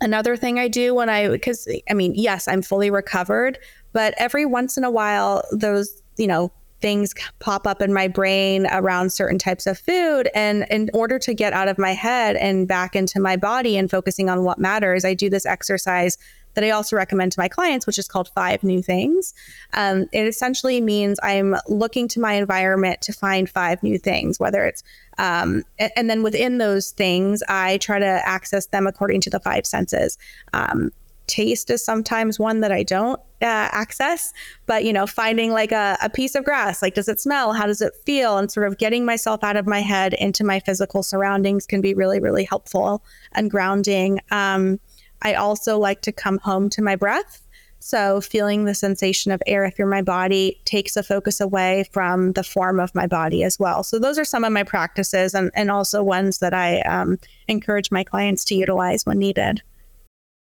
[0.01, 3.59] Another thing I do when I, because I mean, yes, I'm fully recovered,
[3.93, 8.67] but every once in a while, those, you know, things pop up in my brain
[8.71, 10.31] around certain types of food.
[10.35, 13.91] And in order to get out of my head and back into my body and
[13.91, 16.17] focusing on what matters, I do this exercise
[16.55, 19.35] that I also recommend to my clients, which is called Five New Things.
[19.73, 24.65] Um, it essentially means I'm looking to my environment to find five new things, whether
[24.65, 24.83] it's,
[25.19, 29.41] um, and, and, then within those things, I try to access them according to the
[29.41, 30.17] five senses.
[30.53, 30.91] Um,
[31.31, 34.33] taste is sometimes one that I don't uh, access,
[34.67, 37.53] but you know, finding like a, a piece of grass, like does it smell?
[37.53, 38.37] How does it feel?
[38.37, 41.95] And sort of getting myself out of my head into my physical surroundings can be
[41.95, 44.21] really, really helpful and grounding.
[44.31, 44.81] Um,
[45.23, 47.47] I also like to come home to my breath.
[47.83, 52.45] So, feeling the sensation of air through my body takes the focus away from the
[52.45, 53.83] form of my body as well.
[53.83, 57.19] So, those are some of my practices and, and also ones that I um,
[57.49, 59.63] encourage my clients to utilize when needed.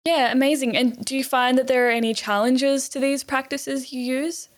[0.05, 0.75] Yeah, amazing.
[0.75, 4.48] And do you find that there are any challenges to these practices you use?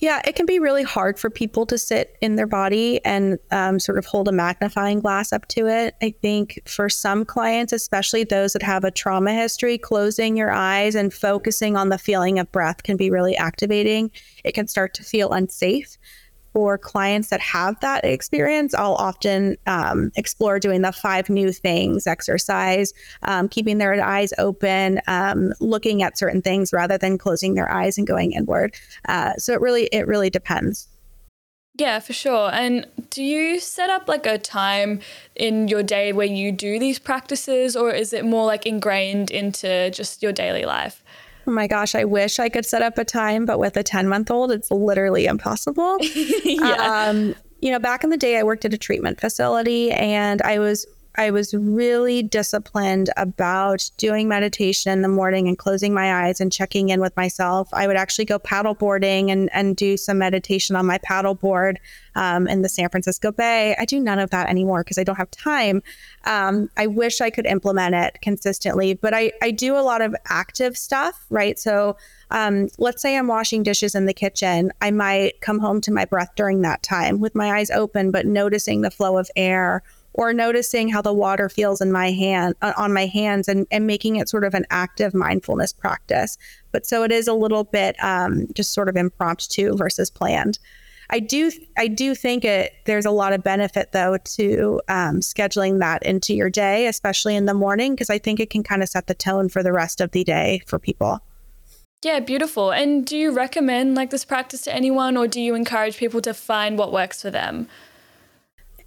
[0.00, 3.80] Yeah, it can be really hard for people to sit in their body and um,
[3.80, 5.96] sort of hold a magnifying glass up to it.
[6.00, 10.94] I think for some clients, especially those that have a trauma history, closing your eyes
[10.94, 14.12] and focusing on the feeling of breath can be really activating.
[14.44, 15.98] It can start to feel unsafe
[16.52, 22.06] for clients that have that experience, I'll often um, explore doing the five new things
[22.06, 22.92] exercise,
[23.22, 27.98] um, keeping their eyes open, um, looking at certain things rather than closing their eyes
[27.98, 28.74] and going inward.
[29.06, 30.88] Uh, so it really it really depends.
[31.78, 32.50] Yeah, for sure.
[32.52, 34.98] And do you set up like a time
[35.36, 39.90] in your day where you do these practices, or is it more like ingrained into
[39.90, 41.04] just your daily life?
[41.48, 44.06] Oh my gosh, I wish I could set up a time, but with a 10
[44.06, 45.96] month old, it's literally impossible.
[46.44, 47.06] yeah.
[47.08, 50.58] Um, you know, back in the day, I worked at a treatment facility and I
[50.58, 50.86] was
[51.18, 56.52] I was really disciplined about doing meditation in the morning and closing my eyes and
[56.52, 57.68] checking in with myself.
[57.72, 61.80] I would actually go paddle boarding and, and do some meditation on my paddle board
[62.14, 63.74] um, in the San Francisco Bay.
[63.80, 65.82] I do none of that anymore because I don't have time.
[66.22, 70.14] Um, I wish I could implement it consistently, but I, I do a lot of
[70.26, 71.58] active stuff, right?
[71.58, 71.96] So
[72.30, 74.70] um, let's say I'm washing dishes in the kitchen.
[74.80, 78.24] I might come home to my breath during that time with my eyes open, but
[78.24, 79.82] noticing the flow of air
[80.18, 83.86] or noticing how the water feels in my hand uh, on my hands and, and
[83.86, 86.36] making it sort of an active mindfulness practice.
[86.72, 90.58] But so it is a little bit um, just sort of impromptu versus planned.
[91.08, 95.78] I do I do think it there's a lot of benefit though to um, scheduling
[95.78, 98.88] that into your day, especially in the morning, because I think it can kind of
[98.88, 101.20] set the tone for the rest of the day for people.
[102.02, 102.72] Yeah, beautiful.
[102.72, 106.34] And do you recommend like this practice to anyone, or do you encourage people to
[106.34, 107.68] find what works for them?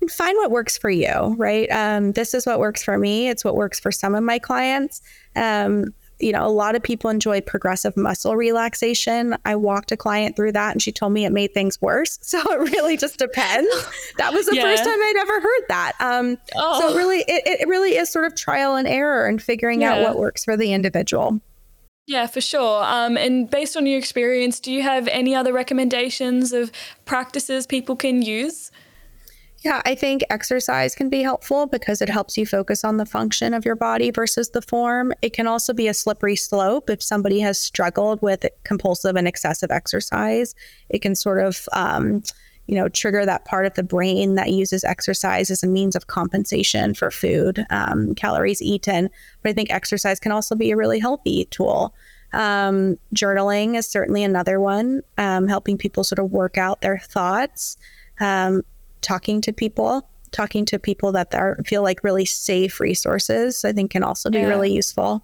[0.09, 1.69] Find what works for you, right?
[1.71, 3.29] Um, this is what works for me.
[3.29, 5.01] It's what works for some of my clients.
[5.35, 9.35] Um, you know, a lot of people enjoy progressive muscle relaxation.
[9.45, 12.19] I walked a client through that and she told me it made things worse.
[12.31, 13.69] So it really just depends.
[14.17, 14.61] that was the yeah.
[14.61, 15.93] first time I'd ever heard that.
[15.99, 16.79] Um, oh.
[16.79, 19.95] So it really, it, it really is sort of trial and error and figuring yeah.
[19.95, 21.41] out what works for the individual.
[22.07, 22.83] Yeah, for sure.
[22.85, 26.71] Um, and based on your experience, do you have any other recommendations of
[27.03, 28.71] practices people can use?
[29.63, 33.53] Yeah, I think exercise can be helpful because it helps you focus on the function
[33.53, 35.13] of your body versus the form.
[35.21, 39.69] It can also be a slippery slope if somebody has struggled with compulsive and excessive
[39.69, 40.55] exercise.
[40.89, 42.23] It can sort of, um,
[42.65, 46.07] you know, trigger that part of the brain that uses exercise as a means of
[46.07, 49.11] compensation for food, um, calories eaten.
[49.43, 51.93] But I think exercise can also be a really healthy tool.
[52.33, 57.77] Um, journaling is certainly another one, um, helping people sort of work out their thoughts.
[58.19, 58.63] Um,
[59.01, 63.91] talking to people, talking to people that are, feel like really safe resources, I think
[63.91, 64.47] can also be yeah.
[64.47, 65.23] really useful.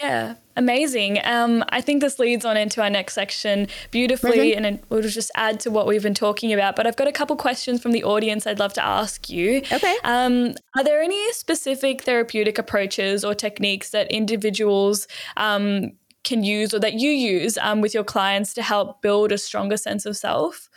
[0.00, 1.18] Yeah, amazing.
[1.22, 4.64] Um, I think this leads on into our next section beautifully, mm-hmm.
[4.64, 6.76] and it will just add to what we've been talking about.
[6.76, 9.58] But I've got a couple questions from the audience I'd love to ask you.
[9.70, 9.96] Okay.
[10.04, 15.92] Um, are there any specific therapeutic approaches or techniques that individuals um,
[16.24, 19.76] can use or that you use um, with your clients to help build a stronger
[19.76, 20.68] sense of self?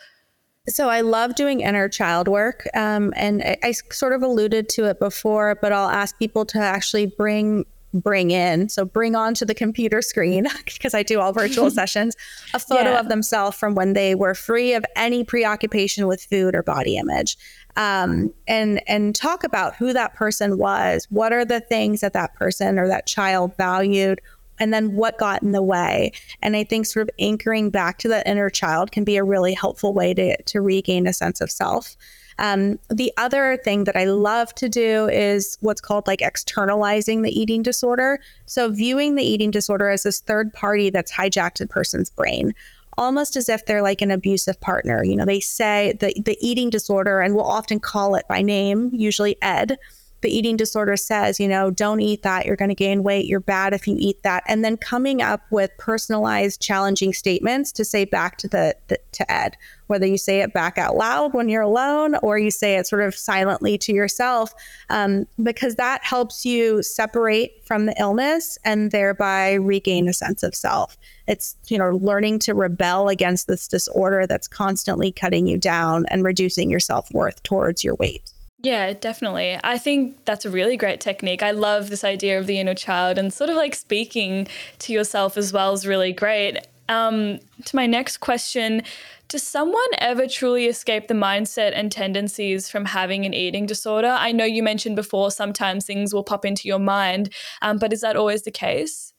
[0.67, 4.85] So I love doing inner child work, um, and I, I, sort of alluded to
[4.85, 7.65] it before, but I'll ask people to actually bring
[8.01, 12.15] bring in so bring onto the computer screen because I do all virtual sessions
[12.53, 12.99] a photo yeah.
[12.99, 17.37] of themselves from when they were free of any preoccupation with food or body image.
[17.77, 21.07] Um, and and talk about who that person was.
[21.09, 24.21] What are the things that that person or that child valued?
[24.59, 26.11] And then what got in the way.
[26.41, 29.53] And I think sort of anchoring back to that inner child can be a really
[29.53, 31.95] helpful way to, to regain a sense of self.
[32.37, 37.31] Um, the other thing that I love to do is what's called like externalizing the
[37.31, 38.19] eating disorder.
[38.45, 42.53] So, viewing the eating disorder as this third party that's hijacked a person's brain,
[42.97, 45.03] almost as if they're like an abusive partner.
[45.03, 48.89] You know, they say the, the eating disorder, and we'll often call it by name,
[48.93, 49.77] usually Ed
[50.25, 52.47] the eating disorder says, you know, don't eat that.
[52.47, 53.27] You're going to gain weight.
[53.27, 54.43] You're bad if you eat that.
[54.47, 59.31] And then coming up with personalized, challenging statements to say back to the, the to
[59.31, 59.55] Ed,
[59.85, 63.03] whether you say it back out loud when you're alone or you say it sort
[63.03, 64.51] of silently to yourself,
[64.89, 70.55] um, because that helps you separate from the illness and thereby regain a sense of
[70.55, 70.97] self.
[71.27, 76.23] It's, you know, learning to rebel against this disorder that's constantly cutting you down and
[76.23, 78.31] reducing your self worth towards your weight.
[78.65, 79.59] Yeah, definitely.
[79.63, 81.43] I think that's a really great technique.
[81.43, 84.47] I love this idea of the inner child and sort of like speaking
[84.79, 86.65] to yourself as well is really great.
[86.89, 88.81] Um, to my next question,
[89.27, 94.07] does someone ever truly escape the mindset and tendencies from having an eating disorder?
[94.07, 98.01] I know you mentioned before sometimes things will pop into your mind, um, but is
[98.01, 99.13] that always the case?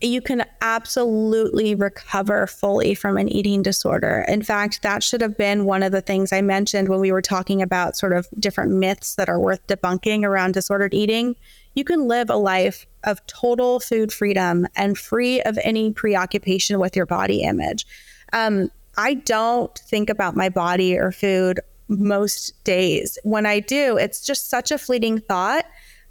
[0.00, 4.24] You can absolutely recover fully from an eating disorder.
[4.28, 7.22] In fact, that should have been one of the things I mentioned when we were
[7.22, 11.34] talking about sort of different myths that are worth debunking around disordered eating.
[11.74, 16.94] You can live a life of total food freedom and free of any preoccupation with
[16.94, 17.84] your body image.
[18.32, 23.18] Um, I don't think about my body or food most days.
[23.24, 25.64] When I do, it's just such a fleeting thought,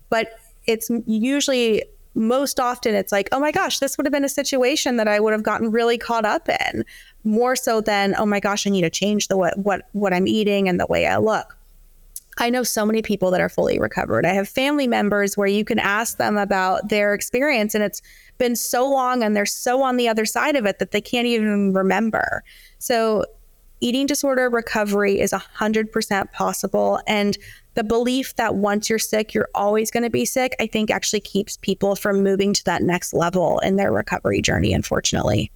[0.09, 0.31] but
[0.65, 1.83] it's usually
[2.17, 5.19] most often it's like, oh my gosh, this would have been a situation that I
[5.19, 6.83] would have gotten really caught up in,
[7.23, 10.27] more so than, oh my gosh, I need to change the what what what I'm
[10.27, 11.57] eating and the way I look.
[12.39, 14.25] I know so many people that are fully recovered.
[14.25, 18.01] I have family members where you can ask them about their experience and it's
[18.37, 21.25] been so long and they're so on the other side of it that they can't
[21.25, 22.43] even remember.
[22.77, 23.25] So
[23.79, 26.99] eating disorder recovery is 100% possible.
[27.07, 27.37] And
[27.75, 31.19] the belief that once you're sick, you're always going to be sick, I think actually
[31.19, 35.51] keeps people from moving to that next level in their recovery journey, unfortunately.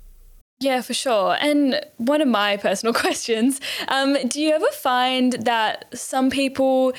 [0.60, 1.36] Yeah, for sure.
[1.40, 6.94] And one of my personal questions um, do you ever find that some people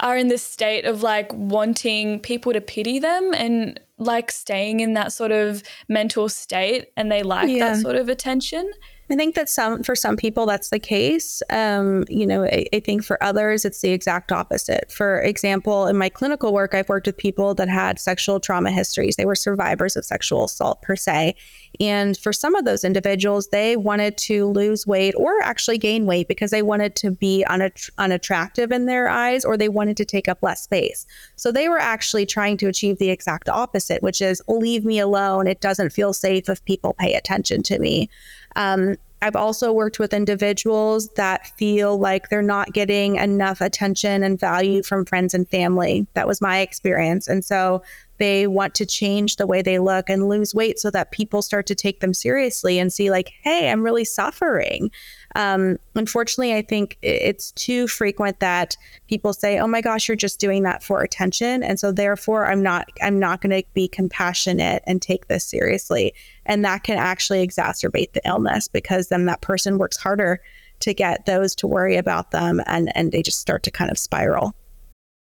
[0.00, 4.94] are in this state of like wanting people to pity them and like staying in
[4.94, 7.74] that sort of mental state and they like yeah.
[7.74, 8.72] that sort of attention?
[9.10, 11.42] I think that some for some people that's the case.
[11.50, 14.90] Um, you know, I, I, think for others it's the exact opposite.
[14.90, 19.16] For example, in my clinical work, I've worked with people that had sexual trauma histories.
[19.16, 21.34] They were survivors of sexual assault per se,
[21.80, 26.28] and for some of those individuals, they wanted to lose weight or actually gain weight
[26.28, 30.28] because they wanted to be unatt- unattractive in their eyes or they wanted to take
[30.28, 31.06] up less space.
[31.36, 35.46] So they were actually trying to achieve the exact opposite, which is leave me alone.
[35.46, 38.08] It doesn't feel safe if people pay attention to me.
[38.56, 44.38] Um, I've also worked with individuals that feel like they're not getting enough attention and
[44.38, 46.08] value from friends and family.
[46.14, 47.28] That was my experience.
[47.28, 47.82] And so
[48.18, 51.66] they want to change the way they look and lose weight so that people start
[51.66, 54.90] to take them seriously and see, like, hey, I'm really suffering.
[55.34, 58.76] Um, unfortunately, I think it's too frequent that
[59.08, 62.62] people say, "Oh my gosh, you're just doing that for attention," and so therefore, I'm
[62.62, 66.14] not I'm not going to be compassionate and take this seriously,
[66.46, 70.40] and that can actually exacerbate the illness because then that person works harder
[70.80, 73.98] to get those to worry about them, and and they just start to kind of
[73.98, 74.54] spiral.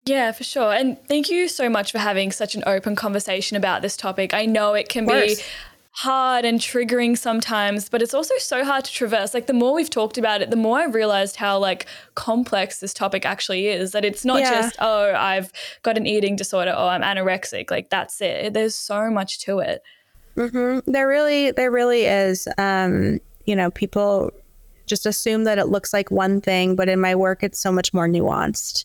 [0.04, 0.72] Yeah, for sure.
[0.72, 4.32] And thank you so much for having such an open conversation about this topic.
[4.32, 5.36] I know it can be
[5.98, 9.34] hard and triggering sometimes, but it's also so hard to traverse.
[9.34, 12.94] Like the more we've talked about it, the more I've realized how like complex this
[12.94, 13.90] topic actually is.
[13.90, 14.62] That it's not yeah.
[14.62, 15.50] just, oh, I've
[15.82, 17.68] got an eating disorder, or I'm anorexic.
[17.68, 18.54] Like that's it.
[18.54, 19.82] There's so much to it.
[20.36, 20.88] Mm-hmm.
[20.88, 22.46] There really, there really is.
[22.58, 24.30] Um, you know, people
[24.86, 27.92] just assume that it looks like one thing, but in my work, it's so much
[27.92, 28.84] more nuanced.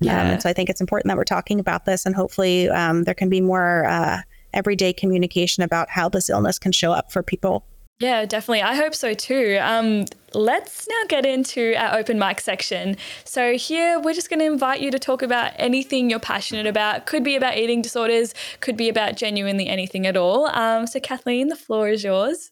[0.00, 0.20] Yeah.
[0.20, 3.04] Um, and so I think it's important that we're talking about this, and hopefully, um,
[3.04, 3.86] there can be more.
[3.86, 4.20] Uh,
[4.52, 7.64] everyday communication about how this illness can show up for people.
[8.00, 8.62] Yeah, definitely.
[8.62, 9.58] I hope so too.
[9.60, 12.96] Um, let's now get into our open mic section.
[13.24, 17.04] So, here we're just going to invite you to talk about anything you're passionate about.
[17.04, 20.46] Could be about eating disorders, could be about genuinely anything at all.
[20.46, 22.50] Um, so, Kathleen, the floor is yours.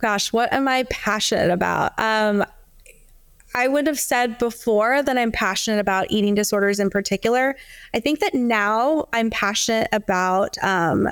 [0.00, 1.96] Gosh, what am I passionate about?
[1.96, 2.44] Um,
[3.54, 7.56] I would have said before that I'm passionate about eating disorders in particular.
[7.94, 11.08] I think that now I'm passionate about um,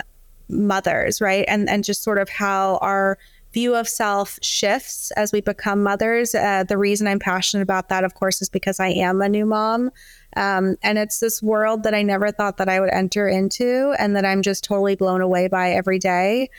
[0.49, 1.45] mothers, right?
[1.49, 3.19] And and just sort of how our
[3.53, 6.35] view of self shifts as we become mothers.
[6.35, 9.47] Uh, the reason I'm passionate about that, of course, is because I am a new
[9.47, 9.91] mom.
[10.37, 14.15] Um, and it's this world that I never thought that I would enter into and
[14.15, 16.51] that I'm just totally blown away by every day.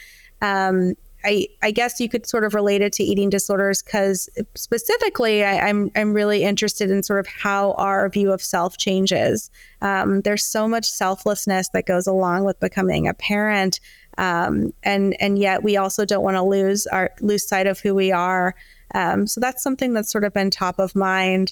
[0.41, 0.95] Um,
[1.28, 5.55] I, I guess you could sort of relate it to eating disorders because specifically, I,
[5.55, 9.51] am I'm, I'm really interested in sort of how our view of self changes.
[9.82, 13.82] Um, there's so much selflessness that goes along with becoming a parent,
[14.17, 17.93] um, and and yet we also don't want to lose our lose sight of who
[17.93, 18.55] we are.
[18.95, 21.51] Um, so that's something that's sort of been top of mind.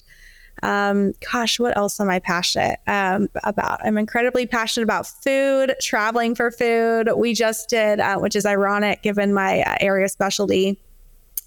[0.62, 3.84] Um, gosh, what else am I passionate um, about?
[3.84, 7.10] I'm incredibly passionate about food, traveling for food.
[7.16, 10.80] We just did, uh, which is ironic given my uh, area specialty.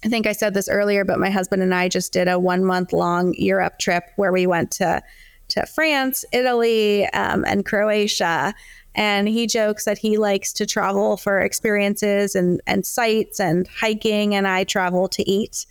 [0.04, 2.64] I think I said this earlier, but my husband and I just did a one
[2.64, 5.02] month long Europe trip where we went to
[5.48, 8.54] to France, Italy, um, and Croatia.
[8.94, 14.34] And he jokes that he likes to travel for experiences and, and sights and hiking,
[14.34, 15.66] and I travel to eat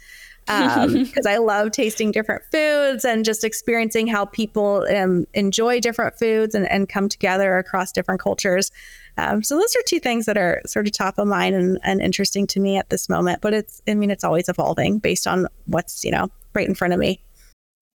[0.50, 6.18] because um, I love tasting different foods and just experiencing how people um, enjoy different
[6.18, 8.72] foods and, and come together across different cultures.
[9.18, 12.02] Um, so those are two things that are sort of top of mind and, and
[12.02, 13.42] interesting to me at this moment.
[13.42, 16.94] But it's, I mean, it's always evolving based on what's, you know, right in front
[16.94, 17.22] of me.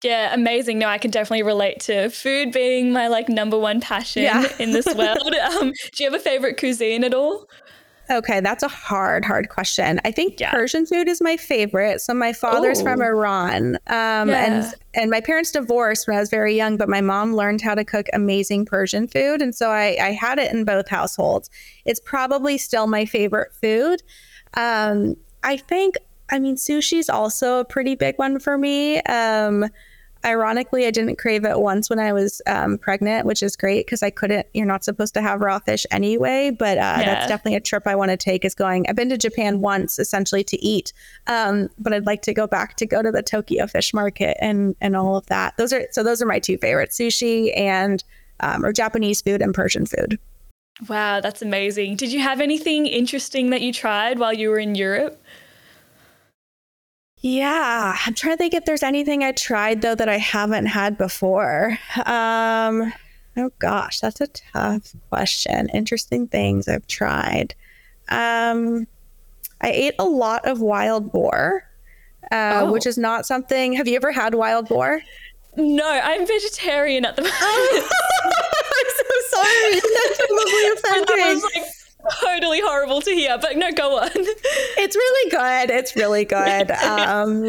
[0.05, 0.79] Yeah, amazing.
[0.79, 4.47] No, I can definitely relate to food being my like number one passion yeah.
[4.61, 5.35] in this world.
[5.35, 7.49] Um, do you have a favorite cuisine at all?
[8.11, 10.01] Okay, that's a hard, hard question.
[10.05, 10.51] I think yeah.
[10.51, 12.01] Persian food is my favorite.
[12.01, 12.85] So my father's Ooh.
[12.85, 14.45] from Iran, um, yeah.
[14.45, 17.75] and and my parents divorced when I was very young, but my mom learned how
[17.75, 21.49] to cook amazing Persian food, and so I, I had it in both households.
[21.85, 24.03] It's probably still my favorite food.
[24.55, 25.97] Um, I think,
[26.31, 29.01] I mean, sushi is also a pretty big one for me.
[29.03, 29.67] Um,
[30.25, 34.03] ironically, I didn't crave it once when I was um, pregnant, which is great because
[34.03, 34.47] I couldn't.
[34.55, 37.05] You're not supposed to have raw fish anyway, but uh, yeah.
[37.05, 38.45] that's definitely a trip I want to take.
[38.45, 38.87] Is going.
[38.89, 40.93] I've been to Japan once, essentially to eat,
[41.27, 44.75] um, but I'd like to go back to go to the Tokyo Fish Market and
[44.81, 45.57] and all of that.
[45.57, 48.03] Those are so those are my two favorites: sushi and
[48.41, 50.19] um, or Japanese food and Persian food.
[50.89, 51.97] Wow, that's amazing.
[51.97, 55.23] Did you have anything interesting that you tried while you were in Europe?
[57.27, 60.99] Yeah, I'm trying to think if there's anything I tried though that I haven't had
[60.99, 61.79] before.
[62.05, 62.93] Um,
[63.39, 65.71] oh gosh, that's a tough question.
[65.71, 67.55] Interesting things I've tried.
[68.11, 68.87] Um,
[69.63, 71.67] I ate a lot of wild boar,
[72.31, 72.73] uh, oh.
[72.73, 73.73] which is not something.
[73.73, 75.01] Have you ever had wild boar?
[75.57, 77.41] No, I'm vegetarian at the moment.
[78.67, 79.81] I'm so sorry.
[79.81, 81.65] That's probably offending
[82.21, 84.11] totally horrible to hear, but no, go on.
[84.77, 85.71] It's really good.
[85.71, 86.71] It's really good.
[86.85, 87.43] Um,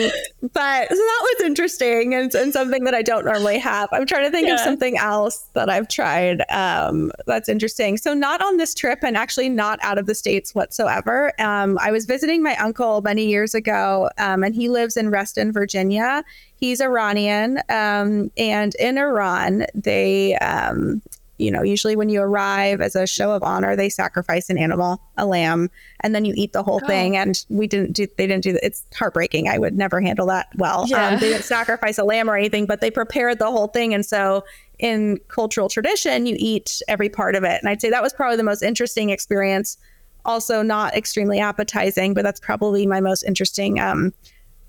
[0.53, 3.89] but so that was interesting and, and, something that I don't normally have.
[3.91, 4.56] I'm trying to think yeah.
[4.56, 7.97] of something else that I've tried um, that's interesting.
[7.97, 11.34] So, not on this trip and actually not out of the States whatsoever.
[11.39, 15.51] Um, I was visiting my uncle many years ago, um, and he lives in Reston,
[15.51, 16.24] Virginia.
[16.56, 17.60] He's Iranian.
[17.70, 21.01] Um, and in Iran, they um,
[21.38, 25.01] you know, usually when you arrive as a show of honor, they sacrifice an animal,
[25.17, 25.69] a lamb,
[25.99, 26.88] and then you eat the whole oh.
[26.88, 27.17] thing.
[27.17, 28.65] And we didn't do, they didn't do that.
[28.65, 29.49] It's heartbreaking.
[29.49, 30.81] I would never handle that well.
[30.81, 31.07] Um, yeah.
[31.09, 33.93] Um, they didn't sacrifice a lamb or anything, but they prepared the whole thing.
[33.93, 34.45] And so
[34.79, 37.59] in cultural tradition, you eat every part of it.
[37.61, 39.77] And I'd say that was probably the most interesting experience.
[40.23, 44.13] Also, not extremely appetizing, but that's probably my most interesting um,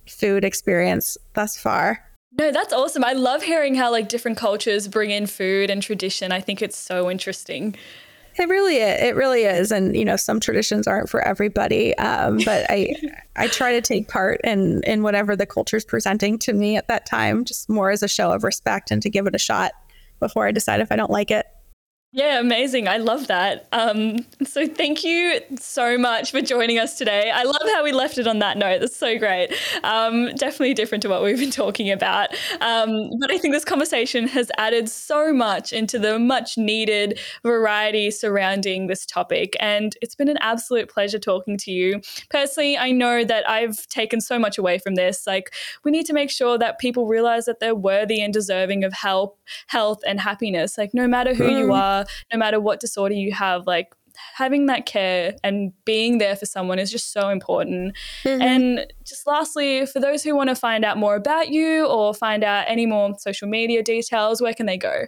[0.06, 2.05] food experience thus far.
[2.38, 3.02] No, that's awesome.
[3.02, 6.32] I love hearing how like different cultures bring in food and tradition.
[6.32, 7.74] I think it's so interesting.
[8.38, 9.02] It really is.
[9.02, 9.72] It really is.
[9.72, 11.96] And you know, some traditions aren't for everybody.
[11.96, 12.94] Um, but I
[13.36, 16.88] I try to take part in in whatever the culture is presenting to me at
[16.88, 19.72] that time, just more as a show of respect and to give it a shot
[20.20, 21.46] before I decide if I don't like it.
[22.12, 22.88] Yeah, amazing.
[22.88, 23.68] I love that.
[23.72, 27.30] Um, so thank you so much for joining us today.
[27.30, 28.80] I love how we left it on that note.
[28.80, 29.52] That's so great.
[29.84, 32.30] Um, definitely different to what we've been talking about.
[32.62, 38.10] Um, but I think this conversation has added so much into the much needed variety
[38.10, 39.54] surrounding this topic.
[39.60, 42.00] And it's been an absolute pleasure talking to you.
[42.30, 45.26] Personally, I know that I've taken so much away from this.
[45.26, 45.52] Like,
[45.84, 49.38] we need to make sure that people realize that they're worthy and deserving of help,
[49.66, 50.78] health, and happiness.
[50.78, 51.72] Like, no matter who you mm.
[52.00, 53.94] Are, no matter what disorder you have, like
[54.34, 57.94] having that care and being there for someone is just so important.
[58.24, 58.40] Mm-hmm.
[58.42, 62.44] And just lastly, for those who want to find out more about you or find
[62.44, 65.06] out any more social media details, where can they go?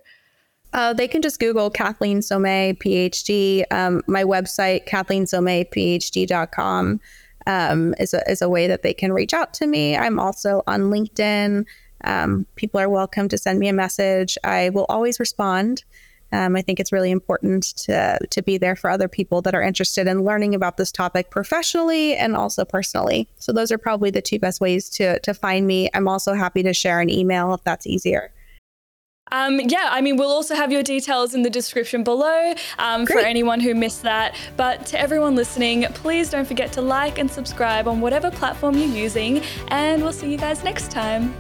[0.73, 3.65] Uh, they can just Google Kathleen Someah, PhD.
[3.71, 7.01] Um, my website, KathleenSomeah.phd.com,
[7.47, 9.97] um, is, a, is a way that they can reach out to me.
[9.97, 11.65] I'm also on LinkedIn.
[12.05, 14.37] Um, people are welcome to send me a message.
[14.45, 15.85] I will always respond.
[16.33, 19.63] Um, I think it's really important to to be there for other people that are
[19.63, 23.29] interested in learning about this topic professionally and also personally.
[23.39, 25.89] So those are probably the two best ways to to find me.
[25.95, 28.33] I'm also happy to share an email if that's easier.
[29.31, 33.19] Um, yeah, I mean, we'll also have your details in the description below um, for
[33.19, 34.35] anyone who missed that.
[34.57, 38.89] But to everyone listening, please don't forget to like and subscribe on whatever platform you're
[38.89, 41.35] using, and we'll see you guys next time.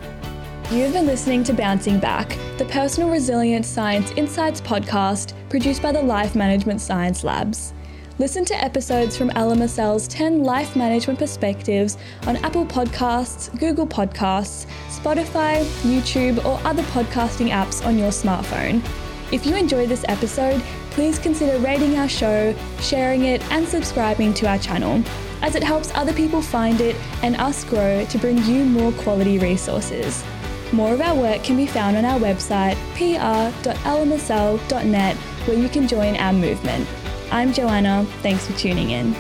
[0.71, 6.03] You've been listening to Bouncing Back, the Personal Resilience Science Insights podcast produced by the
[6.03, 7.73] Life Management Science Labs.
[8.19, 11.97] Listen to episodes from LMSL's 10 life management perspectives
[12.27, 18.87] on Apple Podcasts, Google Podcasts, Spotify, YouTube, or other podcasting apps on your smartphone.
[19.33, 20.61] If you enjoyed this episode,
[20.91, 25.03] please consider rating our show, sharing it, and subscribing to our channel,
[25.41, 29.39] as it helps other people find it and us grow to bring you more quality
[29.39, 30.23] resources.
[30.73, 33.57] More of our work can be found on our website pr.lmsl.net
[35.17, 36.87] where you can join our movement.
[37.31, 39.15] I'm Joanna, thanks for tuning in.